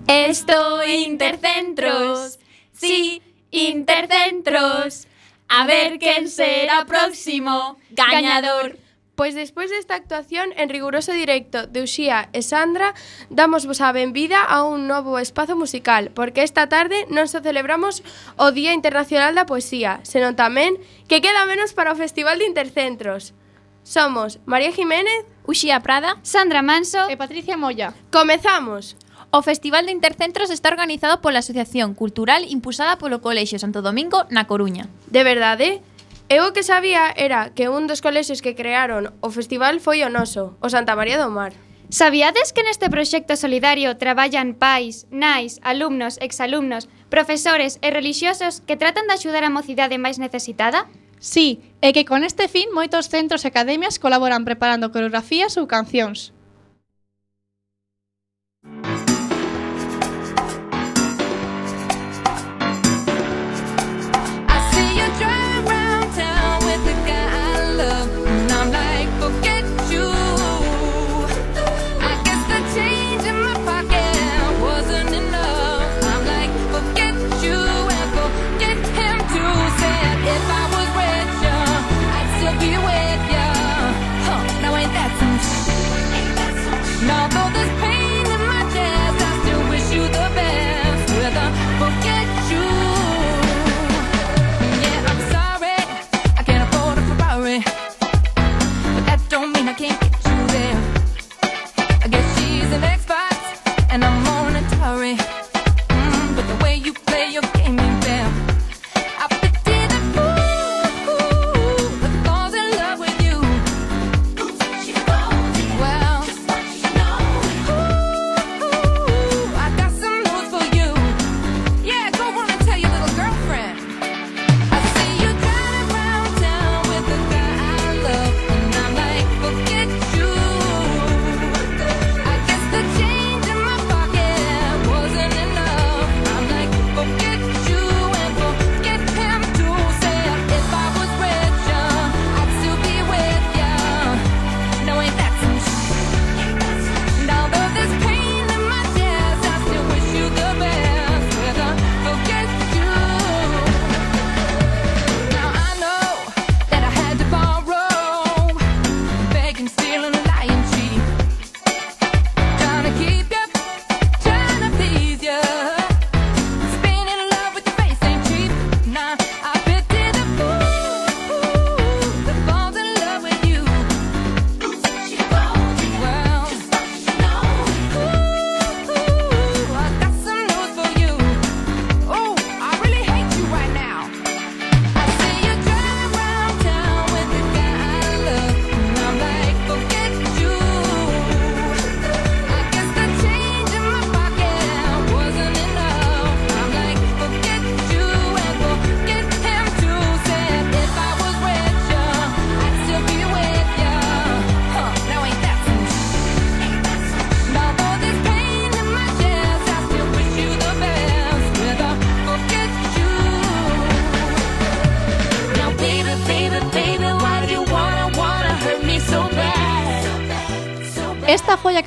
Esto 0.08 0.84
Intercentros. 0.86 2.40
Sí, 2.74 3.22
Intercentros. 3.52 5.08
A 5.48 5.66
ver 5.66 6.00
quién 6.00 6.30
será 6.30 6.86
próximo 6.86 7.78
gañador. 7.92 8.78
Pois 9.16 9.36
despois 9.36 9.70
desta 9.70 9.94
actuación 9.96 10.50
en 10.56 10.70
riguroso 10.70 11.12
directo 11.12 11.68
de 11.68 11.84
Uxía 11.84 12.30
e 12.34 12.42
Sandra, 12.42 12.96
damos 13.30 13.68
vos 13.68 13.84
a 13.84 13.92
benvida 13.92 14.42
a 14.42 14.64
un 14.64 14.88
novo 14.88 15.20
espazo 15.20 15.54
musical, 15.60 16.10
porque 16.16 16.42
esta 16.42 16.72
tarde 16.72 17.06
non 17.12 17.28
só 17.28 17.44
celebramos 17.44 18.02
o 18.40 18.50
Día 18.56 18.74
Internacional 18.74 19.36
da 19.36 19.46
Poesía, 19.46 20.00
senón 20.08 20.40
tamén 20.40 20.80
que 21.06 21.22
queda 21.22 21.46
menos 21.46 21.76
para 21.76 21.94
o 21.94 22.00
Festival 22.00 22.40
de 22.40 22.48
Intercentros. 22.50 23.36
Somos 23.84 24.40
María 24.48 24.72
Jiménez, 24.72 25.28
Uxía 25.46 25.84
Prada, 25.84 26.18
Sandra 26.24 26.64
Manso 26.64 27.06
e 27.12 27.20
Patricia 27.20 27.60
Moya. 27.60 27.94
Comezamos! 28.10 28.96
O 29.34 29.42
Festival 29.42 29.86
de 29.86 29.94
Intercentros 29.94 30.50
está 30.50 30.68
organizado 30.68 31.22
pola 31.24 31.40
Asociación 31.40 31.96
Cultural 31.96 32.44
impulsada 32.52 33.00
polo 33.00 33.24
Colexio 33.24 33.64
Santo 33.64 33.80
Domingo 33.80 34.28
na 34.28 34.44
Coruña. 34.44 34.92
De 35.08 35.24
verdade? 35.24 35.80
Eu 36.28 36.52
o 36.52 36.54
que 36.54 36.68
sabía 36.68 37.16
era 37.16 37.56
que 37.56 37.72
un 37.72 37.88
dos 37.88 38.04
colexios 38.04 38.44
que 38.44 38.60
crearon 38.60 39.16
o 39.24 39.32
festival 39.32 39.80
foi 39.80 40.04
o 40.04 40.12
noso, 40.12 40.60
o 40.60 40.68
Santa 40.68 41.00
María 41.00 41.16
do 41.16 41.32
Mar. 41.32 41.56
Sabíades 41.88 42.52
que 42.52 42.68
neste 42.68 42.92
proxecto 42.92 43.40
solidario 43.40 43.96
traballan 43.96 44.52
pais, 44.52 45.08
nais, 45.16 45.64
alumnos, 45.64 46.20
exalumnos, 46.20 46.92
profesores 47.08 47.80
e 47.80 47.88
relixiosos 47.88 48.60
que 48.68 48.76
tratan 48.76 49.08
de 49.08 49.16
axudar 49.16 49.48
a 49.48 49.56
mocidade 49.56 49.96
máis 49.96 50.20
necesitada? 50.20 50.92
Sí, 51.24 51.64
e 51.80 51.96
que 51.96 52.04
con 52.04 52.28
este 52.28 52.52
fin 52.52 52.68
moitos 52.76 53.08
centros 53.08 53.48
e 53.48 53.52
academias 53.52 53.96
colaboran 53.96 54.44
preparando 54.44 54.92
coreografías 54.92 55.56
ou 55.56 55.72
cancións. 55.72 56.36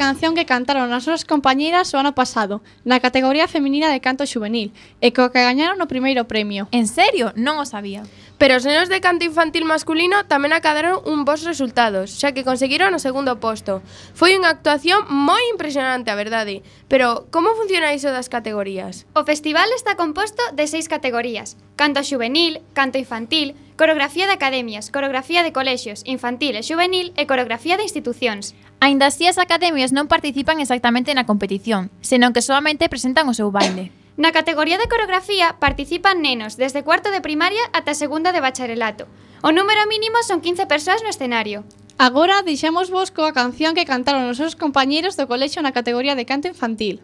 canción 0.04 0.34
que 0.34 0.44
cantaron 0.44 0.92
as 0.92 1.08
nosas 1.08 1.24
compañeiras 1.24 1.88
o 1.94 1.96
ano 1.96 2.12
pasado, 2.12 2.60
na 2.84 3.00
categoría 3.00 3.48
feminina 3.48 3.88
de 3.88 4.04
canto 4.04 4.28
xuvenil, 4.28 4.68
e 5.00 5.16
co 5.16 5.32
que 5.32 5.40
gañaron 5.40 5.80
o 5.80 5.88
primeiro 5.88 6.28
premio. 6.28 6.68
En 6.76 6.84
serio? 6.84 7.32
Non 7.40 7.56
o 7.56 7.64
sabía. 7.64 8.04
Pero 8.44 8.60
os 8.60 8.66
nenos 8.68 8.92
de 8.92 9.00
canto 9.00 9.24
infantil 9.24 9.64
masculino 9.64 10.28
tamén 10.28 10.52
acadaron 10.52 11.00
un 11.08 11.24
bons 11.24 11.48
resultados, 11.48 12.12
xa 12.20 12.36
que 12.36 12.44
conseguiron 12.44 12.92
o 12.92 13.00
segundo 13.00 13.40
posto. 13.40 13.80
Foi 14.12 14.36
unha 14.36 14.52
actuación 14.52 15.08
moi 15.08 15.40
impresionante, 15.48 16.12
a 16.12 16.20
verdade. 16.20 16.60
Pero, 16.84 17.24
como 17.32 17.56
funciona 17.56 17.96
iso 17.96 18.12
das 18.12 18.28
categorías? 18.28 19.08
O 19.16 19.24
festival 19.24 19.72
está 19.72 19.96
composto 19.96 20.44
de 20.52 20.68
seis 20.68 20.92
categorías. 20.92 21.56
Canto 21.80 22.04
juvenil, 22.04 22.60
canto 22.76 23.00
infantil, 23.00 23.56
coreografía 23.80 24.28
de 24.28 24.36
academias, 24.36 24.92
coreografía 24.92 25.40
de 25.40 25.56
colexios, 25.56 26.04
infantil 26.04 26.60
e 26.60 26.66
juvenil 26.68 27.16
e 27.16 27.24
coreografía 27.24 27.80
de 27.80 27.88
institucións. 27.88 28.52
Ainda 28.76 29.08
así, 29.08 29.24
as 29.24 29.40
academias 29.40 29.96
non 29.96 30.04
participan 30.04 30.60
exactamente 30.60 31.16
na 31.16 31.24
competición, 31.24 31.88
senón 32.04 32.36
que 32.36 32.44
solamente 32.44 32.92
presentan 32.92 33.24
o 33.24 33.32
seu 33.32 33.48
baile. 33.48 34.03
Na 34.16 34.30
categoría 34.30 34.78
de 34.78 34.86
coreografía 34.86 35.56
participan 35.58 36.22
nenos 36.22 36.56
desde 36.56 36.84
cuarto 36.86 37.10
de 37.10 37.20
primaria 37.20 37.62
ata 37.72 37.98
segunda 37.98 38.30
de 38.30 38.38
bacharelato. 38.38 39.10
O 39.42 39.50
número 39.50 39.82
mínimo 39.90 40.22
son 40.22 40.40
15 40.40 40.66
persoas 40.70 41.02
no 41.02 41.10
escenario. 41.10 41.66
Agora 41.98 42.46
deixamos 42.46 42.94
vos 42.94 43.10
coa 43.10 43.34
canción 43.34 43.74
que 43.74 43.82
cantaron 43.82 44.30
os 44.30 44.38
seus 44.38 44.54
compañeiros 44.54 45.18
do 45.18 45.26
colexo 45.26 45.58
na 45.66 45.74
categoría 45.74 46.14
de 46.14 46.26
canto 46.30 46.46
infantil. 46.46 47.02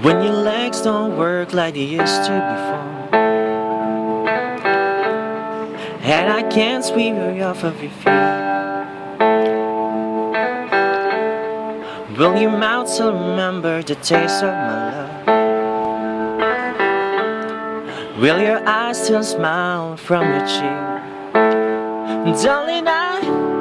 When 0.00 0.24
your 0.24 0.40
legs 0.40 0.80
don't 0.80 1.20
work 1.20 1.52
like 1.52 1.76
they 1.76 1.84
used 1.84 2.24
to 2.28 2.32
before 2.32 2.84
And 6.06 6.30
I 6.30 6.46
can't 6.48 6.84
sweep 6.84 7.16
you 7.16 7.42
off 7.42 7.64
of 7.64 7.82
your 7.82 7.90
feet 8.00 9.55
Will 12.16 12.34
your 12.40 12.50
mouth 12.50 12.88
still 12.88 13.12
remember 13.12 13.82
the 13.82 13.94
taste 13.96 14.42
of 14.42 14.54
my 14.54 14.90
love? 14.90 15.28
Will 18.18 18.40
your 18.40 18.66
eyes 18.66 19.04
still 19.04 19.22
smile 19.22 19.98
from 19.98 20.22
your 20.32 20.46
cheek? 20.46 20.80
Darling, 22.42 22.88
I 22.88 23.55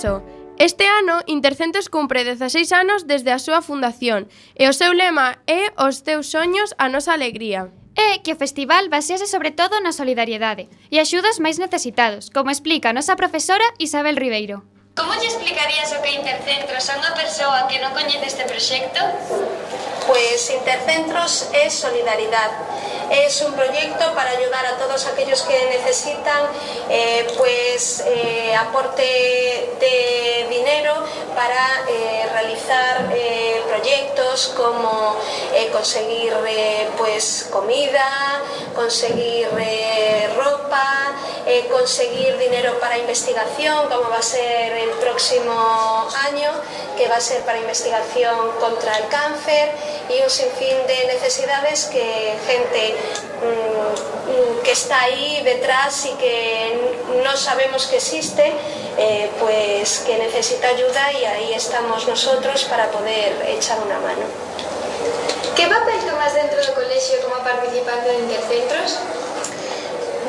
curso. 0.00 0.22
Este 0.58 0.84
ano, 0.86 1.20
Intercentes 1.26 1.88
cumpre 1.88 2.24
16 2.24 2.72
anos 2.72 3.06
desde 3.06 3.32
a 3.32 3.38
súa 3.40 3.62
fundación 3.64 4.28
e 4.54 4.68
o 4.68 4.76
seu 4.76 4.92
lema 4.92 5.40
é 5.48 5.72
Os 5.80 6.04
teus 6.04 6.28
soños, 6.28 6.76
a 6.76 6.92
nosa 6.92 7.16
alegría. 7.16 7.72
É 7.96 8.20
que 8.20 8.36
o 8.36 8.40
festival 8.40 8.92
basease 8.92 9.24
sobre 9.24 9.56
todo 9.56 9.80
na 9.80 9.96
solidariedade 9.96 10.68
e 10.92 11.00
axudas 11.00 11.40
máis 11.40 11.56
necesitados, 11.56 12.28
como 12.28 12.52
explica 12.52 12.92
a 12.92 12.96
nosa 12.96 13.16
profesora 13.16 13.64
Isabel 13.80 14.20
Ribeiro. 14.20 14.60
Como 15.00 15.14
lle 15.14 15.32
explicarías 15.32 15.96
o 15.96 16.02
que 16.04 16.12
é 16.12 16.20
Intercentros 16.20 16.84
a 16.92 17.00
unha 17.00 17.16
persoa 17.16 17.64
que 17.72 17.80
non 17.80 17.96
coñece 17.96 18.28
este 18.28 18.44
proxecto? 18.44 19.00
Pues 20.04 20.52
Intercentros 20.52 21.48
es 21.56 21.72
solidaridad. 21.72 22.52
Es 23.08 23.40
un 23.40 23.56
proyecto 23.56 24.04
para 24.12 24.36
ayudar 24.36 24.60
a 24.66 24.76
todos 24.76 25.08
aquellos 25.08 25.40
que 25.48 25.56
necesitan 25.72 26.44
eh, 26.92 27.24
pues 27.40 28.04
eh, 28.04 28.52
aporte 28.54 29.72
de 29.80 30.46
dinero 30.52 30.92
para 31.32 31.64
eh, 31.88 32.28
realizar 32.36 33.08
proyectos 33.72 34.52
como 34.54 35.16
conseguir 35.72 36.34
pues 36.98 37.48
comida, 37.50 38.42
conseguir 38.74 39.48
ropa, 40.36 41.14
conseguir 41.70 42.36
dinero 42.38 42.78
para 42.80 42.98
investigación, 42.98 43.88
como 43.88 44.10
va 44.10 44.18
a 44.18 44.22
ser 44.22 44.72
el 44.72 44.89
próximo 44.92 46.08
año, 46.28 46.50
que 46.96 47.08
va 47.08 47.16
a 47.16 47.20
ser 47.20 47.42
para 47.42 47.58
investigación 47.58 48.52
contra 48.60 48.96
el 48.98 49.08
cáncer 49.08 49.70
y 50.08 50.22
un 50.22 50.30
sinfín 50.30 50.86
de 50.86 51.06
necesidades 51.06 51.86
que 51.86 52.34
gente 52.46 52.94
mm, 53.42 54.62
que 54.62 54.72
está 54.72 55.00
ahí 55.02 55.42
detrás 55.44 56.06
y 56.06 56.12
que 56.14 56.94
no 57.24 57.36
sabemos 57.36 57.86
que 57.86 57.96
existe, 57.96 58.52
eh, 58.98 59.30
pues 59.38 60.00
que 60.00 60.18
necesita 60.18 60.68
ayuda 60.68 61.12
y 61.12 61.24
ahí 61.24 61.54
estamos 61.54 62.06
nosotros 62.06 62.64
para 62.64 62.90
poder 62.90 63.32
echar 63.48 63.78
una 63.80 63.98
mano. 64.00 64.24
Que 65.56 65.66
papel 65.66 66.00
tomas 66.06 66.34
dentro 66.34 66.60
do 66.60 66.72
colexio 66.74 67.20
como 67.22 67.36
participante 67.44 68.08
de 68.08 68.18
Intercentros? 68.24 68.96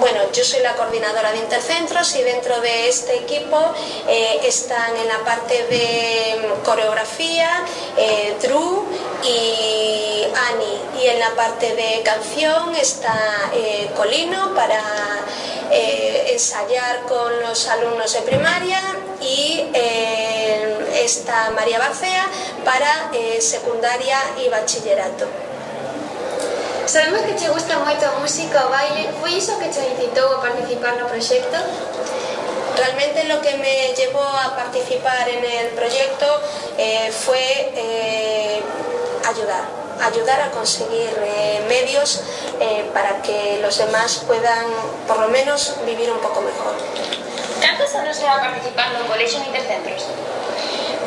Bueno, 0.02 0.32
yo 0.34 0.44
soy 0.44 0.62
la 0.62 0.74
coordinadora 0.74 1.32
de 1.32 1.38
Intercentros 1.38 2.16
y 2.16 2.24
dentro 2.24 2.60
de 2.60 2.90
este 2.90 3.18
equipo 3.18 3.72
eh, 4.08 4.40
están 4.46 4.98
en 4.98 5.08
la 5.08 5.20
parte 5.20 5.64
de 5.68 6.42
mm, 6.42 6.66
coreografía 6.66 7.64
eh, 7.96 8.36
Drew 8.42 8.84
y 9.24 10.24
Ani 10.50 11.04
y 11.04 11.08
en 11.08 11.20
la 11.20 11.30
parte 11.36 11.76
de 11.76 12.02
canción 12.02 12.76
está 12.76 13.14
eh, 13.54 13.92
Colino 13.96 14.56
para 14.56 14.82
ensayar 15.72 17.04
con 17.04 17.40
los 17.42 17.68
alumnos 17.68 18.12
de 18.12 18.22
primaria 18.24 18.82
y 19.22 19.70
está 20.96 21.52
María 21.52 21.78
Barcea 21.78 22.26
para 22.66 23.12
secundaria 23.40 24.18
e 24.40 24.50
bachillerato. 24.50 25.51
Sabemos 26.92 27.22
que 27.22 27.36
che 27.40 27.48
gusta 27.48 27.80
moito 27.80 28.04
a 28.04 28.20
música 28.20 28.68
o 28.68 28.70
baile. 28.70 29.08
Foi 29.24 29.40
iso 29.40 29.56
que 29.56 29.72
te 29.72 29.80
incitou 29.80 30.28
a 30.36 30.44
participar 30.44 31.00
no 31.00 31.08
proxecto? 31.08 31.56
Realmente 32.76 33.24
lo 33.32 33.40
que 33.40 33.56
me 33.64 33.96
llevó 33.96 34.20
a 34.20 34.52
participar 34.60 35.24
en 35.30 35.40
el 35.40 35.68
proyecto 35.72 36.28
eh, 36.78 37.08
fue 37.16 37.72
eh, 37.80 38.60
ayudar, 39.24 39.64
ayudar 40.04 40.42
a 40.42 40.52
conseguir 40.52 41.16
eh, 41.16 41.64
medios 41.70 42.24
eh, 42.60 42.84
para 42.94 43.22
que 43.22 43.60
los 43.62 43.78
demás 43.78 44.28
puedan 44.28 44.68
por 45.08 45.18
lo 45.20 45.30
menos 45.30 45.72
vivir 45.86 46.12
un 46.12 46.20
poco 46.20 46.42
mejor. 46.42 46.76
Cantos 47.62 47.96
anos 47.96 48.20
leva 48.20 48.42
participando 48.42 49.00
no 49.00 49.08
colexio 49.08 49.40
en 49.40 49.46
Intercentros? 49.46 50.08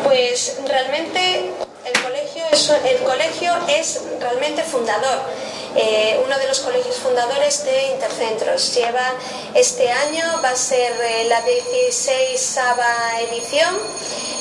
Pues 0.02 0.64
realmente 0.66 1.52
el 1.84 2.02
colegio 2.02 2.42
es, 2.50 2.70
el 2.70 3.02
colegio 3.04 3.52
es 3.68 4.00
realmente 4.18 4.62
fundador. 4.62 5.20
Eh, 5.76 6.20
uno 6.24 6.38
de 6.38 6.46
los 6.46 6.60
colegios 6.60 6.96
fundadores 6.96 7.64
de 7.64 7.88
Intercentros. 7.88 8.74
Lleva 8.74 9.12
este 9.54 9.90
año, 9.90 10.22
va 10.42 10.50
a 10.50 10.56
ser 10.56 10.92
eh, 11.02 11.24
la 11.24 11.40
16 11.42 12.58
edición. 13.28 13.74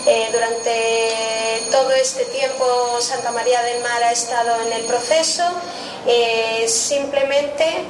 Eh, 0.06 0.30
durante 0.32 1.72
todo 1.72 1.92
este 1.92 2.26
tiempo 2.26 2.66
Santa 3.00 3.32
María 3.32 3.64
del 3.64 3.82
Mar 3.82 4.04
ha 4.04 4.12
estado 4.12 4.62
en 4.68 4.74
el 4.74 4.84
proceso. 4.84 5.44
Simplemente 6.68 7.86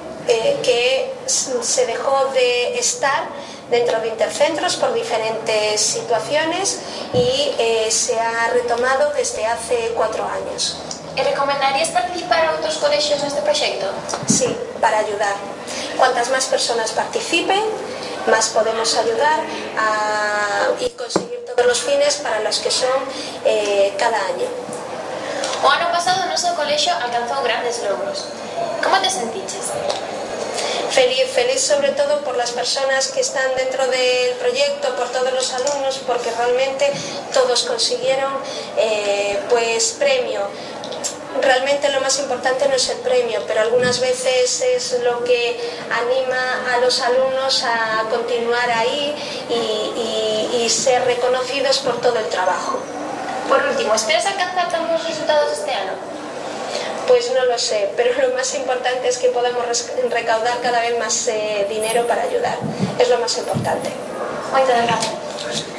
que 0.63 1.11
se 1.25 1.85
dejó 1.87 2.25
de 2.33 2.77
estar 2.77 3.27
dentro 3.71 3.99
de 3.99 4.09
intercentros 4.09 4.75
por 4.75 4.93
diferentes 4.93 5.81
situaciones 5.81 6.79
y 7.13 7.51
se 7.89 8.19
ha 8.19 8.49
retomado 8.53 9.11
desde 9.13 9.47
hace 9.47 9.91
cuatro 9.95 10.23
años. 10.25 10.92
Recomendarías 11.21 11.89
participar 11.93 12.41
a 12.45 12.57
outros 12.57 12.81
colexios 12.81 13.21
neste 13.21 13.45
proxecto? 13.45 13.85
Sí, 14.25 14.49
para 14.81 15.05
ayudar. 15.05 15.37
Cuantas 15.97 16.33
más 16.33 16.49
personas 16.49 16.89
participen, 16.89 17.61
más 18.25 18.49
podemos 18.49 18.97
ayudar 18.97 19.45
a, 19.77 20.73
y 20.81 20.89
conseguir 20.97 21.45
todos 21.45 21.65
los 21.65 21.79
fines 21.81 22.17
para 22.17 22.39
los 22.41 22.57
que 22.59 22.71
son 22.71 22.97
eh, 23.45 23.93
cada 23.97 24.17
año. 24.17 24.49
O 25.63 25.69
ano 25.69 25.93
pasado 25.93 26.25
o 26.25 26.27
noso 26.27 26.49
colexio 26.57 26.91
alcanzou 26.97 27.45
grandes 27.45 27.85
logros. 27.85 28.33
Como 28.81 28.97
te 28.99 29.09
sentiches? 29.09 29.69
Feliz, 30.93 31.25
feliz 31.33 31.61
sobre 31.61 31.89
todo 31.89 32.21
por 32.21 32.37
las 32.37 32.51
personas 32.51 33.07
que 33.07 33.21
están 33.21 33.55
dentro 33.55 33.87
del 33.87 34.35
proyecto, 34.37 34.95
por 34.95 35.09
todos 35.09 35.33
los 35.33 35.53
alumnos, 35.53 36.01
porque 36.05 36.29
realmente 36.31 36.91
todos 37.33 37.63
consiguieron 37.63 38.33
eh, 38.77 39.39
pues 39.49 39.95
premio. 39.97 40.41
Realmente 41.41 41.89
lo 41.89 41.99
más 42.01 42.19
importante 42.19 42.67
no 42.67 42.75
es 42.75 42.87
el 42.89 42.97
premio, 42.99 43.41
pero 43.47 43.61
algunas 43.61 43.99
veces 43.99 44.61
es 44.61 44.99
lo 45.03 45.23
que 45.23 45.59
anima 45.91 46.73
a 46.73 46.77
los 46.79 47.01
alumnos 47.01 47.63
a 47.63 48.03
continuar 48.09 48.69
ahí 48.71 49.15
y, 49.49 49.53
y- 50.59 50.63
y 50.63 50.69
ser 50.69 51.03
reconocidos 51.05 51.79
por 51.79 51.99
todo 52.01 52.17
el 52.19 52.27
trabajo. 52.29 52.77
Por 53.49 53.61
último, 53.65 53.93
esperas 53.93 54.25
alcanzar 54.25 54.69
tan 54.71 54.87
bons 54.87 55.03
resultados 55.05 55.51
este 55.51 55.71
ano? 55.73 55.91
Pues 57.07 57.29
no 57.33 57.43
lo 57.45 57.57
sé, 57.59 57.89
pero 57.97 58.09
lo 58.25 58.33
más 58.35 58.53
importante 58.55 59.09
es 59.09 59.17
que 59.17 59.27
podamos 59.29 59.65
recaudar 60.09 60.61
cada 60.61 60.79
vez 60.81 60.97
más 60.99 61.27
eh, 61.27 61.65
dinero 61.67 62.07
para 62.07 62.21
ayudar. 62.23 62.57
Es 62.97 63.09
lo 63.09 63.17
más 63.19 63.37
importante. 63.37 63.89
Moitas 64.53 64.83
gracias. 64.87 65.72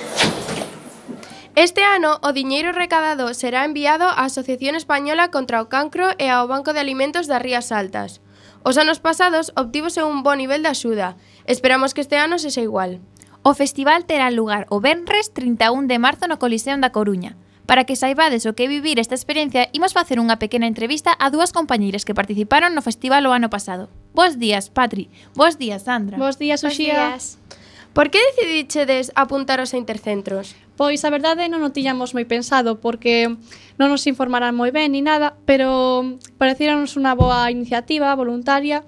Este 1.57 1.84
ano 1.84 2.18
o 2.26 2.34
diñeiro 2.34 2.74
recadado 2.74 3.30
será 3.30 3.62
enviado 3.62 4.11
á 4.11 4.26
Asociación 4.26 4.74
Española 4.74 5.30
contra 5.30 5.62
o 5.62 5.70
Cancro 5.70 6.11
e 6.18 6.26
ao 6.26 6.50
Banco 6.50 6.74
de 6.74 6.82
Alimentos 6.82 7.30
das 7.30 7.38
Rías 7.38 7.70
Altas. 7.70 8.18
Os 8.66 8.74
anos 8.74 8.98
pasados 8.98 9.55
obtívose 9.55 10.02
un 10.02 10.26
bo 10.26 10.34
nivel 10.34 10.66
de 10.66 10.74
axuda. 10.74 11.14
Esperamos 11.46 11.94
que 11.94 12.02
este 12.02 12.18
ano 12.18 12.42
sexa 12.42 12.59
igual. 12.59 12.98
O 13.46 13.55
festival 13.55 14.02
terá 14.02 14.34
lugar 14.34 14.66
o 14.66 14.82
Benres 14.82 15.30
31 15.30 15.86
de 15.86 16.02
marzo 16.02 16.26
no 16.26 16.42
Coliseum 16.42 16.82
da 16.82 16.90
Coruña. 16.90 17.38
Para 17.70 17.86
que 17.86 17.94
saibades 17.94 18.50
o 18.50 18.59
que 18.59 18.66
vivir 18.66 18.98
esta 18.98 19.14
experiencia, 19.14 19.70
imos 19.70 19.94
facer 19.94 20.18
unha 20.18 20.42
pequena 20.42 20.66
entrevista 20.66 21.14
a 21.14 21.30
dúas 21.30 21.55
compañeiras 21.55 22.02
que 22.02 22.18
participaron 22.18 22.74
no 22.74 22.82
festival 22.82 23.30
o 23.30 23.32
ano 23.32 23.46
pasado. 23.46 23.94
Bos 24.11 24.42
días, 24.42 24.74
Patri. 24.74 25.07
Bos 25.38 25.55
días, 25.55 25.86
Sandra. 25.86 26.18
Bos 26.18 26.34
días, 26.34 26.66
Uxía. 26.66 27.14
Bos 27.14 27.38
días. 27.38 27.62
Por 27.94 28.11
que 28.11 28.18
decidichedes 28.34 29.14
apuntaros 29.14 29.70
a 29.70 29.78
Intercentros? 29.78 30.59
Pois 30.77 31.05
a 31.07 31.11
verdade 31.11 31.47
non 31.47 31.62
o 31.62 31.70
tiñamos 31.70 32.18
moi 32.18 32.27
pensado 32.27 32.83
porque 32.83 33.31
non 33.79 33.89
nos 33.95 34.07
informarán 34.11 34.59
moi 34.59 34.75
ben 34.75 34.91
ni 34.91 35.07
nada, 35.07 35.39
pero 35.47 36.03
parecíanos 36.35 36.99
unha 36.99 37.14
boa 37.14 37.47
iniciativa 37.55 38.11
voluntaria 38.18 38.83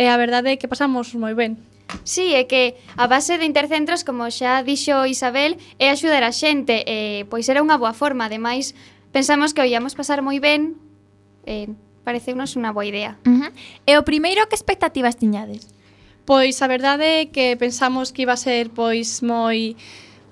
e 0.00 0.08
a 0.08 0.16
verdade 0.16 0.56
é 0.56 0.58
que 0.60 0.70
pasamos 0.70 1.12
moi 1.12 1.36
ben. 1.36 1.60
Sí, 2.04 2.32
é 2.32 2.44
que 2.44 2.76
a 2.96 3.08
base 3.08 3.36
de 3.36 3.44
intercentros, 3.44 4.04
como 4.04 4.28
xa 4.28 4.64
dixo 4.64 5.04
Isabel, 5.04 5.56
é 5.76 5.92
axudar 5.92 6.24
a 6.24 6.32
xente, 6.32 6.84
e, 6.84 7.24
pois 7.28 7.48
era 7.48 7.64
unha 7.64 7.80
boa 7.80 7.92
forma, 7.92 8.28
ademais 8.28 8.72
pensamos 9.12 9.52
que 9.52 9.60
o 9.60 9.68
íamos 9.68 9.96
pasar 9.96 10.20
moi 10.20 10.40
ben, 10.40 10.76
e, 11.44 11.72
pareceunos 12.04 12.56
unha 12.56 12.72
boa 12.72 12.88
idea. 12.88 13.20
Uh 13.28 13.48
-huh. 13.48 13.50
E 13.84 13.92
o 14.00 14.04
primeiro, 14.04 14.48
que 14.48 14.56
expectativas 14.56 15.16
tiñades? 15.16 15.68
Pois 16.28 16.60
a 16.60 16.68
verdade 16.68 17.24
é 17.24 17.28
que 17.32 17.56
pensamos 17.56 18.12
que 18.12 18.28
iba 18.28 18.36
a 18.36 18.40
ser 18.40 18.68
pois 18.72 19.24
moi 19.24 19.76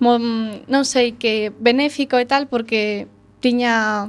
non 0.00 0.84
sei 0.84 1.16
que 1.16 1.52
benéfico 1.56 2.20
e 2.20 2.26
tal 2.28 2.46
porque 2.46 3.08
tiña 3.40 4.08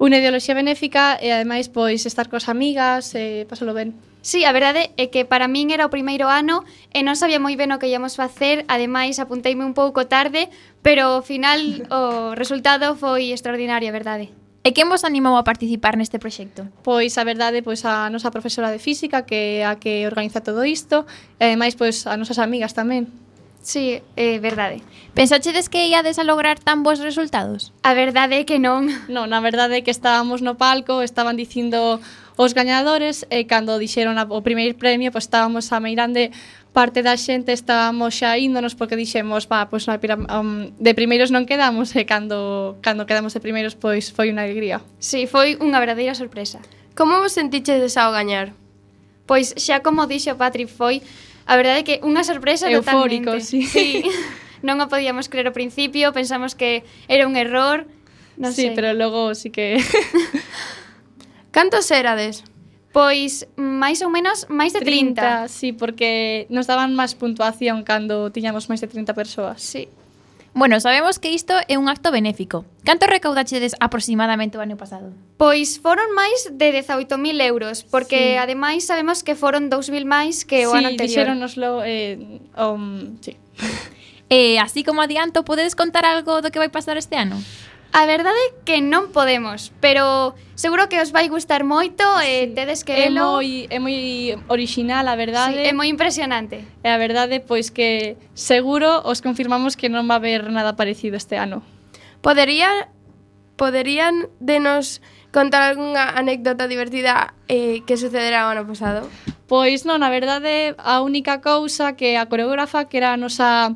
unha 0.00 0.18
ideoloxía 0.18 0.58
benéfica 0.58 1.16
e 1.22 1.30
ademais 1.30 1.70
pois 1.70 2.02
estar 2.04 2.26
cos 2.28 2.50
amigas 2.50 3.14
e 3.14 3.46
pasalo 3.46 3.72
ben. 3.76 3.94
Sí, 4.24 4.48
a 4.48 4.56
verdade 4.56 4.88
é 4.96 5.12
que 5.12 5.28
para 5.28 5.52
min 5.52 5.68
era 5.68 5.84
o 5.84 5.92
primeiro 5.92 6.32
ano 6.32 6.64
e 6.96 7.04
non 7.04 7.12
sabía 7.12 7.36
moi 7.36 7.52
ben 7.60 7.76
o 7.76 7.78
que 7.78 7.92
íamos 7.92 8.16
facer, 8.16 8.64
ademais 8.72 9.20
apunteime 9.20 9.68
un 9.68 9.76
pouco 9.76 10.08
tarde, 10.08 10.48
pero 10.80 11.20
ao 11.20 11.22
final 11.22 11.60
o 11.92 12.32
resultado 12.40 12.96
foi 12.96 13.36
extraordinario, 13.36 13.92
a 13.92 13.94
verdade. 13.94 14.32
E 14.64 14.72
quen 14.72 14.88
vos 14.88 15.04
animou 15.04 15.36
a 15.36 15.44
participar 15.44 16.00
neste 16.00 16.16
proxecto? 16.16 16.64
Pois 16.80 17.20
a 17.20 17.24
verdade, 17.28 17.60
pois 17.60 17.84
a 17.84 18.08
nosa 18.08 18.32
profesora 18.32 18.72
de 18.72 18.80
física 18.80 19.28
que 19.28 19.60
é 19.60 19.68
a 19.68 19.76
que 19.76 20.08
organiza 20.08 20.40
todo 20.40 20.64
isto, 20.64 21.04
e 21.36 21.52
ademais 21.52 21.76
pois 21.76 22.08
a 22.08 22.16
nosas 22.16 22.40
amigas 22.40 22.72
tamén. 22.72 23.12
Sí, 23.64 24.04
é 24.14 24.36
eh, 24.36 24.38
verdade. 24.44 24.84
Pensachedes 25.16 25.72
que 25.72 25.88
iades 25.88 26.20
a 26.20 26.24
lograr 26.28 26.60
tan 26.60 26.84
bons 26.84 27.00
resultados? 27.00 27.72
A 27.80 27.96
verdade 27.96 28.36
é 28.36 28.44
que 28.44 28.60
non. 28.60 28.92
Non, 29.08 29.32
a 29.32 29.40
verdade 29.40 29.80
é 29.80 29.82
que 29.82 29.88
estábamos 29.90 30.44
no 30.44 30.60
palco, 30.60 31.00
estaban 31.00 31.40
dicindo 31.40 31.96
os 32.36 32.52
gañadores 32.52 33.24
e 33.32 33.48
cando 33.48 33.80
dixeron 33.80 34.20
o 34.20 34.44
primeiro 34.44 34.76
premio, 34.76 35.08
pois 35.08 35.24
estábamos 35.24 35.72
a 35.72 35.80
meirande 35.80 36.28
parte 36.76 37.00
da 37.00 37.16
xente 37.16 37.56
estábamos 37.56 38.12
xa 38.12 38.36
índonos 38.36 38.76
porque 38.76 39.00
dixemos, 39.00 39.48
va, 39.48 39.64
pois 39.72 39.88
na 39.88 39.96
pira, 39.96 40.20
um, 40.20 40.68
de 40.76 40.92
primeiros 40.92 41.32
non 41.32 41.48
quedamos 41.48 41.96
e 41.96 42.04
cando 42.04 42.76
cando 42.84 43.08
quedamos 43.08 43.32
de 43.32 43.40
primeiros 43.40 43.72
pois 43.72 44.12
foi 44.12 44.28
unha 44.28 44.44
alegría. 44.44 44.84
Si, 45.00 45.24
sí, 45.24 45.30
foi 45.30 45.56
unha 45.56 45.80
verdadeira 45.80 46.12
sorpresa. 46.12 46.60
Como 46.92 47.16
vos 47.16 47.32
sentiches 47.32 47.96
ao 47.96 48.12
gañar? 48.12 48.52
Pois 49.24 49.56
xa 49.56 49.80
como 49.80 50.04
dixo 50.04 50.36
Patri 50.36 50.68
foi 50.68 51.00
A 51.44 51.54
verdade 51.60 51.80
é 51.80 51.84
que 51.84 51.96
unha 52.00 52.24
sorpresa 52.24 52.68
Eufórico, 52.72 53.36
totalmente. 53.36 53.44
sí. 53.44 53.62
sí. 53.68 54.04
non 54.66 54.80
o 54.80 54.88
podíamos 54.88 55.28
creer 55.28 55.52
ao 55.52 55.54
principio, 55.54 56.16
pensamos 56.16 56.56
que 56.56 56.88
era 57.04 57.28
un 57.28 57.36
error, 57.36 57.84
non 58.40 58.50
sí, 58.50 58.72
sei. 58.72 58.76
pero 58.76 58.96
logo 58.96 59.36
sí 59.36 59.52
que... 59.52 59.76
Cantos 61.54 61.86
érades? 61.92 62.42
Pois, 62.90 63.46
máis 63.58 64.00
ou 64.00 64.10
menos, 64.10 64.48
máis 64.48 64.72
de 64.72 64.80
30. 64.80 65.46
30. 65.46 65.52
Sí, 65.52 65.74
porque 65.74 66.46
nos 66.48 66.66
daban 66.70 66.96
máis 66.96 67.12
puntuación 67.18 67.84
cando 67.84 68.32
tiñamos 68.32 68.70
máis 68.70 68.80
de 68.80 68.88
30 68.88 69.12
persoas. 69.12 69.60
Sí. 69.60 69.90
Bueno, 70.54 70.78
sabemos 70.78 71.18
que 71.18 71.34
isto 71.34 71.52
é 71.66 71.76
un 71.78 71.88
acto 71.88 72.12
benéfico. 72.12 72.64
Canto 72.84 73.06
recaudachedes 73.06 73.74
aproximadamente 73.80 74.54
o 74.56 74.62
ano 74.62 74.78
pasado? 74.78 75.10
Pois 75.34 75.82
foron 75.82 76.14
máis 76.14 76.46
de 76.46 76.70
18.000 76.70 77.10
euros, 77.42 77.82
porque 77.82 78.38
sí. 78.38 78.38
ademais 78.38 78.86
sabemos 78.86 79.26
que 79.26 79.34
foron 79.34 79.66
2.000 79.66 80.06
máis 80.06 80.46
que 80.46 80.70
o 80.70 80.70
sí, 80.70 80.78
ano 80.78 80.94
anterior. 80.94 81.10
Sí, 81.10 81.18
dixéronoslo... 81.18 81.82
Eh, 81.82 82.38
um, 82.54 83.18
sí. 83.18 83.34
eh, 84.30 84.62
así 84.62 84.86
como 84.86 85.02
adianto, 85.02 85.42
podedes 85.42 85.74
contar 85.74 86.06
algo 86.06 86.38
do 86.38 86.54
que 86.54 86.62
vai 86.62 86.70
pasar 86.70 86.94
este 87.02 87.18
ano? 87.18 87.34
A 87.94 88.06
verdade 88.06 88.34
é 88.34 88.50
que 88.66 88.82
non 88.82 89.14
podemos, 89.14 89.70
pero 89.78 90.34
seguro 90.58 90.90
que 90.90 90.98
os 90.98 91.14
vai 91.14 91.30
gustar 91.30 91.62
moito 91.62 92.02
ah, 92.02 92.26
eh, 92.26 92.50
e 92.50 92.50
tedes 92.50 92.82
que 92.82 92.90
é 92.90 93.06
moi 93.06 93.70
é 93.70 93.78
moi 93.78 94.34
original, 94.50 95.06
a 95.06 95.14
verdade. 95.14 95.54
Sí, 95.54 95.62
é 95.62 95.70
moi 95.70 95.86
impresionante. 95.86 96.66
E 96.82 96.90
a 96.90 96.98
verdade 96.98 97.38
pois 97.38 97.70
que 97.70 98.18
seguro 98.34 98.98
os 99.06 99.22
confirmamos 99.22 99.78
que 99.78 99.86
non 99.86 100.10
va 100.10 100.18
a 100.18 100.20
haber 100.20 100.50
nada 100.50 100.74
parecido 100.74 101.14
este 101.14 101.38
ano. 101.38 101.62
Podería 102.18 102.90
poderían 103.54 104.26
denos 104.42 104.98
contar 105.30 105.62
algunha 105.62 106.18
anécdota 106.18 106.66
divertida 106.66 107.38
eh, 107.46 107.86
que 107.86 107.94
sucedera 107.94 108.50
o 108.50 108.50
ano 108.50 108.66
pasado? 108.66 109.06
Pois 109.46 109.86
non, 109.86 110.02
a 110.02 110.10
verdade, 110.10 110.74
a 110.82 110.98
única 110.98 111.38
cousa 111.38 111.94
que 111.94 112.18
a 112.18 112.26
coreógrafa 112.26 112.90
que 112.90 112.98
era 112.98 113.14
a 113.14 113.20
nosa 113.22 113.70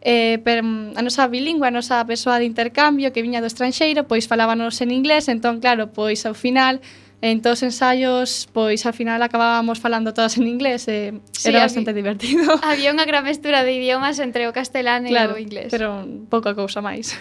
eh, 0.00 0.38
per, 0.42 0.62
mm, 0.62 0.96
a 0.96 1.02
nosa 1.02 1.26
bilingüe, 1.26 1.68
a 1.68 1.74
nosa 1.74 2.04
persoa 2.06 2.38
de 2.38 2.46
intercambio 2.46 3.12
que 3.12 3.22
viña 3.22 3.42
do 3.42 3.50
estranxeiro, 3.50 4.06
pois 4.06 4.30
falábanos 4.30 4.78
en 4.80 4.90
inglés, 4.90 5.26
entón, 5.28 5.58
claro, 5.58 5.90
pois 5.90 6.22
ao 6.26 6.34
final 6.34 6.80
en 7.20 7.42
todos 7.42 7.58
os 7.58 7.74
ensaios, 7.74 8.46
pois 8.54 8.86
ao 8.86 8.94
final 8.94 9.18
acabábamos 9.22 9.82
falando 9.82 10.14
todas 10.14 10.38
en 10.38 10.46
inglés 10.46 10.86
e 10.86 11.18
sí, 11.34 11.50
era 11.50 11.66
bastante 11.66 11.90
había, 11.90 12.14
divertido. 12.14 12.46
Había 12.62 12.94
unha 12.94 13.02
gran 13.02 13.26
mestura 13.26 13.66
de 13.66 13.74
idiomas 13.74 14.22
entre 14.22 14.46
o 14.46 14.54
castelán 14.54 15.02
claro, 15.10 15.34
e 15.34 15.36
o 15.36 15.42
inglés. 15.42 15.68
pero 15.74 16.06
pouca 16.30 16.54
cousa 16.54 16.78
máis. 16.78 17.18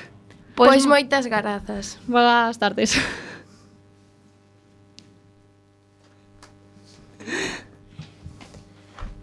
Pois, 0.53 0.69
pois 0.69 0.83
moitas 0.85 1.25
grazas. 1.25 1.97
Boas 2.05 2.61
tardes. 2.61 2.93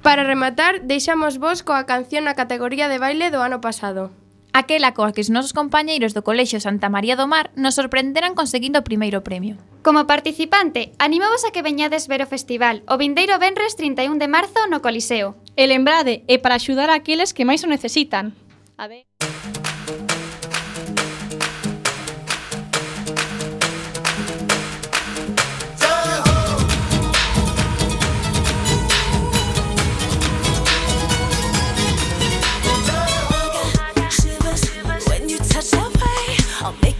Para 0.04 0.22
rematar, 0.22 0.82
deixamos 0.84 1.40
vos 1.40 1.64
coa 1.64 1.88
canción 1.88 2.28
na 2.28 2.36
categoría 2.36 2.92
de 2.92 3.00
baile 3.00 3.32
do 3.32 3.40
ano 3.40 3.64
pasado. 3.64 4.12
Aquela 4.52 4.92
coa 4.92 5.16
que 5.16 5.24
os 5.24 5.32
nosos 5.32 5.56
compañeiros 5.56 6.12
do 6.12 6.20
Colexio 6.20 6.60
Santa 6.60 6.92
María 6.92 7.16
do 7.16 7.24
Mar 7.24 7.48
nos 7.56 7.80
sorprenderan 7.80 8.36
conseguindo 8.36 8.84
o 8.84 8.86
primeiro 8.86 9.24
premio. 9.24 9.56
Como 9.80 10.04
participante, 10.04 10.92
animamos 11.00 11.48
a 11.48 11.56
que 11.56 11.64
veñades 11.64 12.04
ver 12.04 12.20
o 12.20 12.28
festival 12.28 12.84
o 12.84 13.00
vindeiro 13.00 13.40
Benres 13.40 13.80
31 13.80 14.20
de 14.20 14.28
marzo 14.28 14.60
no 14.68 14.84
Coliseo. 14.84 15.40
E 15.56 15.64
lembrade, 15.64 16.20
é 16.28 16.36
para 16.36 16.60
axudar 16.60 16.92
a 16.92 17.00
aqueles 17.00 17.32
que 17.32 17.48
máis 17.48 17.64
o 17.64 17.72
necesitan. 17.72 18.36
A 18.76 18.84
ver... 18.84 19.08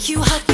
you 0.08 0.20
hot 0.20 0.53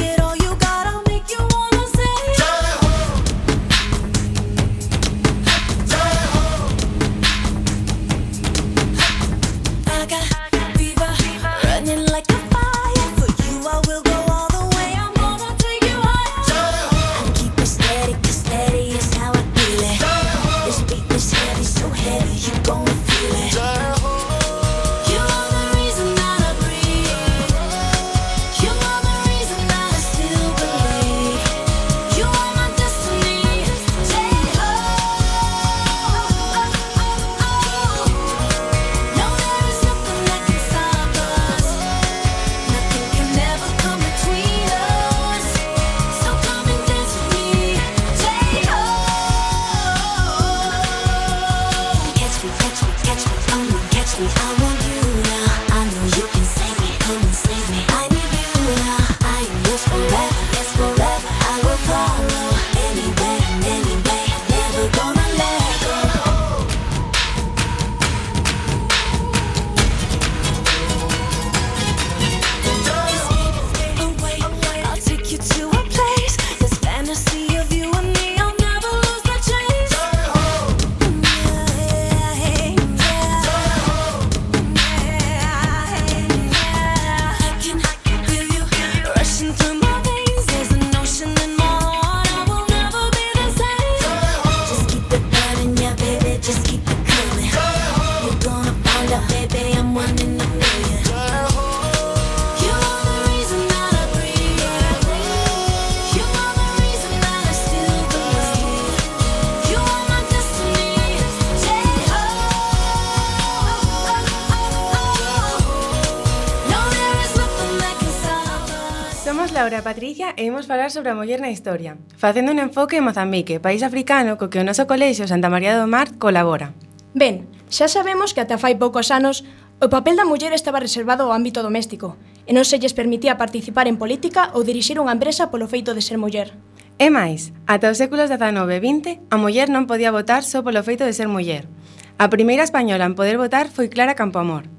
falar 120.71 120.89
sobre 120.89 121.11
a 121.11 121.15
muller 121.19 121.43
na 121.43 121.51
historia, 121.51 121.97
facendo 122.15 122.47
un 122.47 122.59
enfoque 122.63 122.95
en 122.95 123.03
Mozambique, 123.03 123.59
país 123.59 123.83
africano 123.83 124.39
co 124.39 124.47
que 124.47 124.55
o 124.55 124.63
noso 124.63 124.87
colexio 124.87 125.27
Santa 125.27 125.51
María 125.51 125.75
do 125.75 125.83
Mar 125.83 126.15
colabora. 126.15 126.71
Ben, 127.11 127.43
xa 127.67 127.91
sabemos 127.91 128.31
que 128.31 128.39
ata 128.39 128.55
fai 128.55 128.79
poucos 128.79 129.11
anos 129.11 129.43
o 129.83 129.91
papel 129.91 130.15
da 130.15 130.23
muller 130.23 130.55
estaba 130.55 130.79
reservado 130.79 131.27
ao 131.27 131.35
ámbito 131.35 131.59
doméstico 131.59 132.15
e 132.47 132.55
non 132.55 132.63
se 132.63 132.79
lles 132.79 132.95
permitía 132.95 133.35
participar 133.35 133.91
en 133.91 133.99
política 133.99 134.47
ou 134.55 134.63
dirixir 134.63 134.95
unha 134.95 135.11
empresa 135.11 135.51
polo 135.51 135.67
feito 135.67 135.91
de 135.91 135.99
ser 135.99 136.15
muller. 136.15 136.55
E 136.95 137.11
máis, 137.11 137.51
ata 137.67 137.91
os 137.91 137.99
séculos 137.99 138.31
XIX 138.31 138.63
e 138.71 138.79
XX, 138.79 139.27
a 139.27 139.35
muller 139.35 139.67
non 139.67 139.91
podía 139.91 140.15
votar 140.15 140.47
só 140.47 140.63
polo 140.63 140.87
feito 140.87 141.03
de 141.03 141.11
ser 141.11 141.27
muller. 141.27 141.67
A 142.15 142.31
primeira 142.31 142.63
española 142.63 143.03
en 143.03 143.19
poder 143.19 143.35
votar 143.35 143.67
foi 143.67 143.91
Clara 143.91 144.15
Campoamor. 144.15 144.71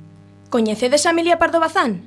Coñecedes 0.49 1.05
a 1.05 1.12
Emilia 1.12 1.36
Pardo 1.36 1.61
Bazán? 1.61 2.01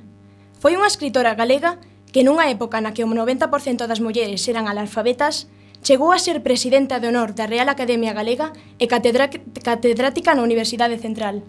Foi 0.58 0.74
unha 0.74 0.90
escritora 0.90 1.38
galega 1.38 1.78
que 2.16 2.24
nunha 2.24 2.48
época 2.48 2.80
na 2.80 2.96
que 2.96 3.04
o 3.04 3.12
90% 3.12 3.84
das 3.84 4.00
mulleres 4.00 4.40
eran 4.48 4.72
analfabetas, 4.72 5.52
chegou 5.84 6.16
a 6.16 6.18
ser 6.18 6.40
presidenta 6.40 6.96
de 6.96 7.12
honor 7.12 7.36
da 7.36 7.44
Real 7.44 7.68
Academia 7.68 8.16
Galega 8.16 8.56
e 8.80 8.88
catedrática 8.88 10.32
na 10.32 10.40
Universidade 10.40 10.96
Central. 10.96 11.44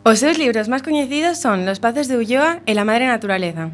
Os 0.00 0.24
seus 0.24 0.40
libros 0.40 0.72
máis 0.72 0.80
coñecidos 0.80 1.36
son 1.36 1.68
Los 1.68 1.84
paces 1.84 2.08
de 2.08 2.16
Ulloa 2.16 2.64
e 2.64 2.72
La 2.72 2.88
madre 2.88 3.12
naturaleza. 3.12 3.68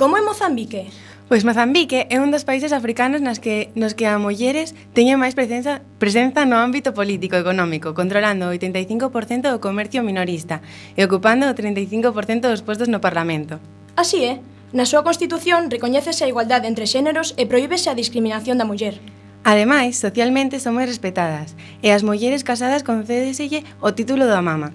como 0.00 0.16
é 0.16 0.22
Mozambique? 0.24 0.88
Pois 1.28 1.44
Mozambique 1.44 2.08
é 2.08 2.16
un 2.24 2.32
dos 2.32 2.48
países 2.48 2.72
africanos 2.72 3.20
nas 3.20 3.36
que, 3.36 3.68
nos 3.76 3.92
que 3.92 4.08
a 4.08 4.16
mulleres 4.16 4.72
teñen 4.96 5.20
máis 5.20 5.36
presenza, 5.36 5.84
presenza 6.00 6.48
no 6.48 6.56
ámbito 6.56 6.96
político 6.96 7.36
e 7.36 7.44
económico, 7.44 7.92
controlando 7.92 8.48
o 8.48 8.54
85% 8.56 9.52
do 9.52 9.60
comercio 9.60 10.00
minorista 10.00 10.64
e 10.96 11.04
ocupando 11.04 11.44
o 11.44 11.52
35% 11.52 12.48
dos 12.48 12.64
postos 12.64 12.88
no 12.88 13.04
Parlamento. 13.04 13.60
Así 13.92 14.24
é, 14.24 14.40
na 14.72 14.88
súa 14.88 15.04
Constitución 15.04 15.68
recoñécese 15.68 16.24
a 16.24 16.32
igualdade 16.32 16.64
entre 16.64 16.88
xéneros 16.88 17.36
e 17.36 17.44
prohíbese 17.44 17.92
a 17.92 17.98
discriminación 18.00 18.56
da 18.56 18.64
muller. 18.64 18.96
Ademais, 19.44 20.00
socialmente 20.00 20.64
son 20.64 20.80
moi 20.80 20.88
respetadas 20.88 21.52
e 21.84 21.92
as 21.92 22.00
mulleres 22.00 22.40
casadas 22.40 22.88
concédeselle 22.88 23.68
o 23.84 23.92
título 23.92 24.24
da 24.24 24.40
mama. 24.40 24.72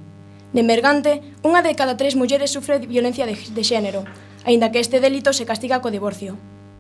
De 0.54 0.62
Mergante, 0.62 1.26
unha 1.42 1.66
de 1.66 1.74
cada 1.74 1.98
tres 1.98 2.14
mulleres 2.14 2.54
sufre 2.54 2.78
violencia 2.86 3.26
de, 3.26 3.34
de 3.34 3.64
xénero, 3.66 4.06
aínda 4.46 4.72
que 4.72 4.80
este 4.80 5.00
delito 5.02 5.34
se 5.34 5.46
castiga 5.46 5.82
co 5.82 5.92
divorcio. 5.92 6.38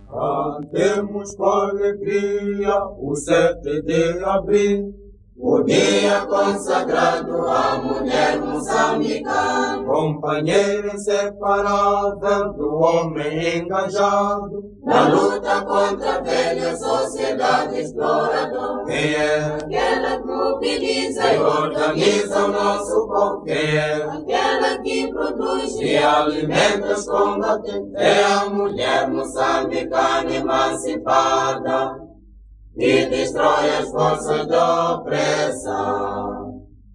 Cantemos 0.07 1.35
coa 1.35 1.73
alegría 1.73 2.77
o 2.87 3.11
7 3.15 3.81
de 3.81 4.23
abril 4.23 5.04
o 5.37 5.61
dia 5.63 6.25
consagrado 6.27 7.45
à 7.47 7.77
mulher 7.77 8.39
moçambicana, 8.39 9.83
companheira 9.83 10.95
inseparável 10.95 12.53
do 12.53 12.75
homem 12.75 13.57
engajado, 13.57 14.63
na 14.85 15.09
luta 15.09 15.61
contra 15.65 16.15
a 16.15 16.21
velha 16.21 16.77
sociedade 16.77 17.81
exploradora. 17.81 18.85
Quem 18.85 19.13
é? 19.13 19.37
Aquela 19.37 20.21
que 20.21 20.25
mobiliza 20.25 21.33
e 21.33 21.39
organiza 21.39 22.45
o 22.45 22.51
nosso 22.51 23.07
povo. 23.07 23.43
Quem 23.43 23.77
é? 23.77 24.03
Aquela 24.03 24.77
que 24.81 25.11
produz 25.11 25.75
e 25.81 25.97
alimenta 25.97 26.93
os 26.93 27.05
combatentes. 27.05 27.93
É 27.95 28.23
a 28.23 28.49
mulher 28.49 29.09
moçambicana 29.09 30.33
emancipada 30.33 32.04
e 32.77 33.05
destrói 33.05 33.69
as 33.79 33.89
forças 33.89 34.47
da 34.47 34.95
opressão. 34.95 36.45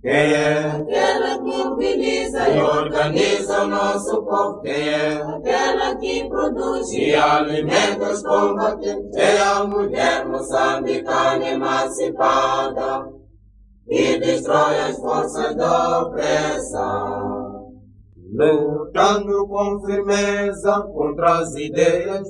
Quem 0.03 0.13
é? 0.13 0.67
Aquela 0.67 1.39
que 1.39 1.45
mobiliza 1.45 2.49
e 2.49 2.63
organiza 2.63 3.65
o 3.65 3.69
nosso 3.69 4.23
povo. 4.25 4.63
Quem 4.63 4.89
é? 4.89 5.23
Aquela 5.23 5.97
que 5.97 6.29
produz 6.29 6.91
e 6.93 7.15
alimenta 7.15 8.11
os 8.11 8.23
combatentes. 8.23 9.17
É 9.17 9.41
a 9.43 9.65
mulher 9.65 10.27
moçambicana 10.27 11.49
emancipada 11.49 13.11
e 13.89 14.19
destrói 14.19 14.79
as 14.79 14.97
forças 14.99 15.55
da 15.57 16.03
opressão. 16.03 17.51
Lutando 18.33 19.49
com 19.49 19.85
firmeza 19.85 20.81
contra 20.95 21.41
as 21.41 21.55
ideias 21.57 22.27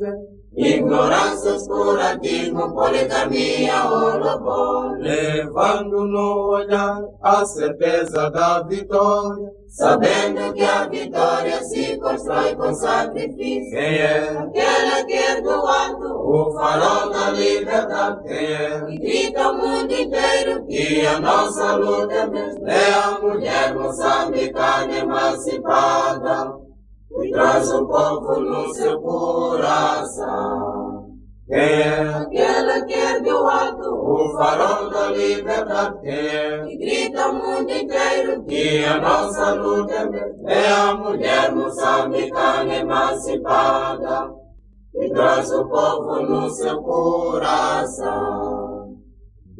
Ignorância, 0.56 1.54
oscurantismo, 1.54 2.74
poligamia, 2.74 3.84
holocausto. 3.84 5.00
Levando 5.00 6.06
no 6.06 6.50
olhar 6.50 7.02
a 7.22 7.44
certeza 7.44 8.30
da 8.30 8.62
vitória. 8.62 9.48
Sabendo 9.68 10.52
que 10.52 10.64
a 10.64 10.88
vitória 10.88 11.62
se 11.62 11.96
constrói 11.98 12.56
com 12.56 12.74
sacrifício. 12.74 13.70
Quem 13.70 13.98
é? 13.98 14.28
Aquela 14.30 15.04
que 15.06 15.12
é 15.12 15.40
do 15.40 15.50
alto, 15.50 16.06
o 16.08 16.52
farol 16.54 17.10
da 17.10 17.30
liberdade. 17.30 18.24
Quem 18.24 18.52
é? 18.52 18.80
Que 18.86 18.98
grita 18.98 19.44
ao 19.44 19.54
mundo 19.56 19.92
inteiro 19.92 20.66
que 20.66 21.06
a 21.06 21.20
nossa 21.20 21.76
luta 21.76 22.12
é 22.12 22.26
mesmo. 22.26 22.66
É 22.66 22.92
a 22.92 23.20
mulher 23.20 23.74
moçambicana 23.76 24.98
emancipada 24.98 26.52
e 26.58 26.59
traz 27.30 27.70
o 27.72 27.86
povo 27.86 28.40
no 28.40 28.74
seu 28.74 29.00
coração. 29.00 30.90
Quem 31.46 31.58
é? 31.58 31.98
Aquela 31.98 32.84
que 32.84 32.94
é 32.94 33.20
do 33.20 33.36
alto, 33.38 33.90
o 33.92 34.36
farol 34.36 34.88
da 34.88 35.08
liberdade. 35.08 36.00
Quem 36.00 36.12
é? 36.12 36.64
Que 36.64 36.76
grita 36.76 37.24
ao 37.24 37.34
mundo 37.34 37.70
inteiro 37.70 38.44
que 38.44 38.84
a 38.84 39.00
nossa 39.00 39.54
luta 39.54 39.92
é. 40.46 40.60
É 40.64 40.68
a 40.68 40.94
mulher 40.94 41.52
moçambicana 41.52 42.74
emancipada 42.76 44.30
e 44.94 45.10
traz 45.10 45.50
o 45.52 45.68
povo 45.68 46.22
no 46.22 46.48
seu 46.50 46.80
coração. 46.82 48.69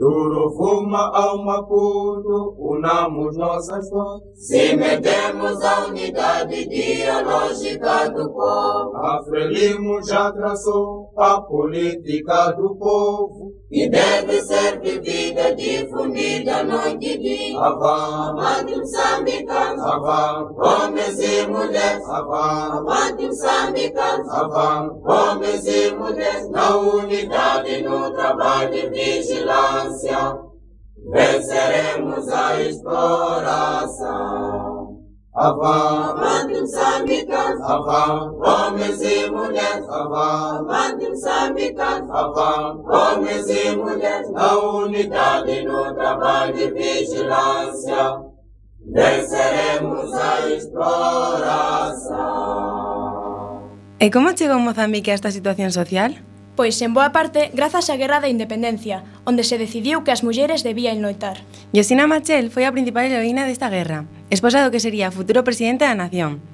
Duro 0.01 0.51
fuma 0.53 1.11
ao 1.15 1.45
Maputo, 1.45 2.57
unamos 2.59 3.37
nossas 3.37 3.87
forças. 3.91 4.23
Se 4.35 4.75
metemos 4.75 5.63
a 5.63 5.89
unidade 5.89 6.55
ideológica 6.63 8.09
do 8.09 8.33
povo, 8.33 8.97
a 8.97 9.23
Frelimo 9.23 10.03
já 10.03 10.33
traçou 10.33 11.00
a 11.23 11.41
política 11.43 12.53
do 12.53 12.77
povo. 12.77 13.53
Que 13.69 13.89
deve 13.89 14.41
ser 14.43 14.81
vivida, 14.81 15.55
difundida 15.55 16.65
noite 16.65 17.07
e 17.07 17.19
dia. 17.19 17.61
Avante 17.61 18.77
moçambicanos, 18.77 19.85
avante 19.85 20.55
homens 20.59 21.19
e 21.21 21.47
mulheres. 21.47 22.09
Avante 22.09 23.27
moçambicanos, 23.27 24.29
avante 24.29 24.95
homens 25.05 25.67
e 25.67 25.95
mulheres. 25.95 26.51
Na 26.51 26.77
unidade, 26.77 27.83
no 27.83 28.13
trabalho 28.13 28.73
de 28.73 28.89
vigilância. 28.91 30.39
Venceremos 31.13 32.29
a 32.29 32.61
exploração. 32.63 34.01
Avant, 35.33 36.11
Avantim 36.11 36.67
Samikas, 36.67 37.61
Avant, 37.63 38.35
Homens 38.43 39.01
e 39.01 39.31
mulheres, 39.31 39.89
Avant, 39.89 40.69
Avantim 40.69 41.15
Samikas, 41.15 42.03
Avant, 42.11 42.83
Homens 42.85 43.49
e 43.49 43.77
mulheres, 43.77 44.29
na 44.33 44.59
unidade 44.59 45.63
no 45.63 45.95
trabalho 45.95 46.53
de 46.53 46.73
vigilância, 46.73 48.21
venceremos 48.93 50.13
a 50.15 50.51
exploração. 50.51 52.01
E 54.01 54.11
como 54.11 54.37
chegou 54.37 54.59
Mozambique 54.59 55.13
a 55.13 55.15
esta 55.15 55.31
situación 55.31 55.71
social? 55.71 56.11
pois 56.61 56.77
en 56.85 56.93
boa 56.93 57.09
parte 57.09 57.49
grazas 57.57 57.89
á 57.89 57.97
Guerra 57.97 58.21
da 58.21 58.29
Independencia, 58.29 59.01
onde 59.25 59.49
se 59.49 59.57
decidiu 59.57 60.05
que 60.05 60.13
as 60.13 60.21
mulleres 60.21 60.61
debían 60.61 61.01
loitar. 61.01 61.41
Yosina 61.73 62.05
Machel 62.05 62.53
foi 62.53 62.69
a 62.69 62.75
principal 62.77 63.09
heroína 63.09 63.49
desta 63.49 63.73
guerra, 63.73 64.05
esposa 64.29 64.61
do 64.61 64.69
que 64.69 64.77
sería 64.77 65.09
futuro 65.09 65.41
presidente 65.41 65.89
da 65.89 65.97
nación. 65.97 66.45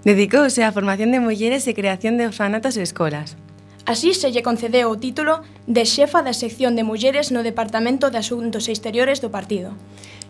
Dedicouse 0.00 0.64
á 0.64 0.72
formación 0.72 1.12
de 1.12 1.20
mulleres 1.20 1.68
e 1.68 1.76
creación 1.76 2.16
de 2.16 2.24
orfanatos 2.24 2.80
e 2.80 2.82
escolas. 2.88 3.36
Así 3.84 4.16
se 4.16 4.32
lle 4.32 4.40
concedeu 4.40 4.88
o 4.88 4.96
título 4.96 5.44
de 5.68 5.84
xefa 5.84 6.24
da 6.24 6.32
sección 6.32 6.72
de 6.72 6.88
mulleres 6.88 7.28
no 7.28 7.44
Departamento 7.44 8.08
de 8.08 8.16
Asuntos 8.16 8.64
Exteriores 8.64 9.20
do 9.20 9.28
partido. 9.28 9.76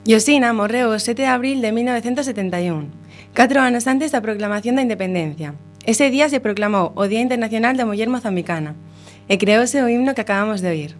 Yosina 0.02 0.50
morreu 0.50 0.90
o 0.90 0.98
7 0.98 1.22
de 1.22 1.30
abril 1.30 1.62
de 1.62 1.70
1971, 1.70 2.90
catro 3.30 3.62
anos 3.62 3.86
antes 3.86 4.10
da 4.10 4.26
proclamación 4.26 4.74
da 4.74 4.82
independencia. 4.82 5.54
Ese 5.86 6.10
día 6.10 6.26
se 6.26 6.42
proclamou 6.42 6.90
o 6.98 7.06
Día 7.06 7.22
Internacional 7.22 7.78
da 7.78 7.86
Muller 7.86 8.10
Mozambicana, 8.10 8.74
e 9.30 9.38
creouse 9.38 9.78
o 9.78 9.86
himno 9.86 10.12
que 10.18 10.26
acabamos 10.26 10.58
de 10.58 10.74
oír. 10.74 10.92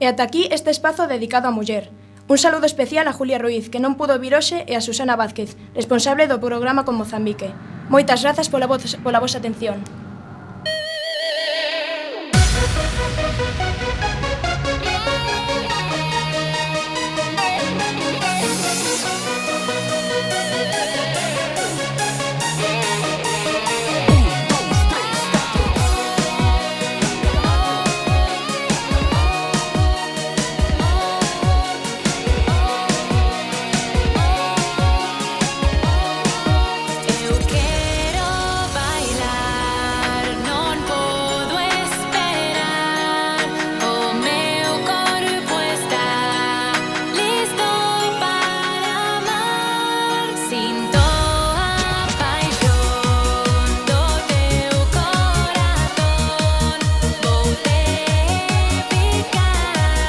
E 0.00 0.08
ata 0.08 0.24
aquí 0.24 0.48
este 0.48 0.72
espazo 0.72 1.04
dedicado 1.04 1.46
á 1.46 1.52
muller. 1.52 1.92
Un 2.24 2.40
saludo 2.40 2.64
especial 2.64 3.04
a 3.04 3.12
Julia 3.12 3.36
Ruiz, 3.36 3.68
que 3.68 3.84
non 3.84 4.00
pudo 4.00 4.16
vir 4.16 4.32
hoxe, 4.32 4.64
e 4.64 4.72
a 4.72 4.80
Susana 4.80 5.12
Vázquez, 5.20 5.60
responsable 5.76 6.24
do 6.24 6.40
programa 6.40 6.88
con 6.88 6.96
Mozambique. 6.96 7.52
Moitas 7.92 8.24
grazas 8.24 8.48
pola, 8.48 8.64
vos, 8.64 8.96
pola 9.04 9.20
vosa 9.20 9.44
atención. 9.44 9.84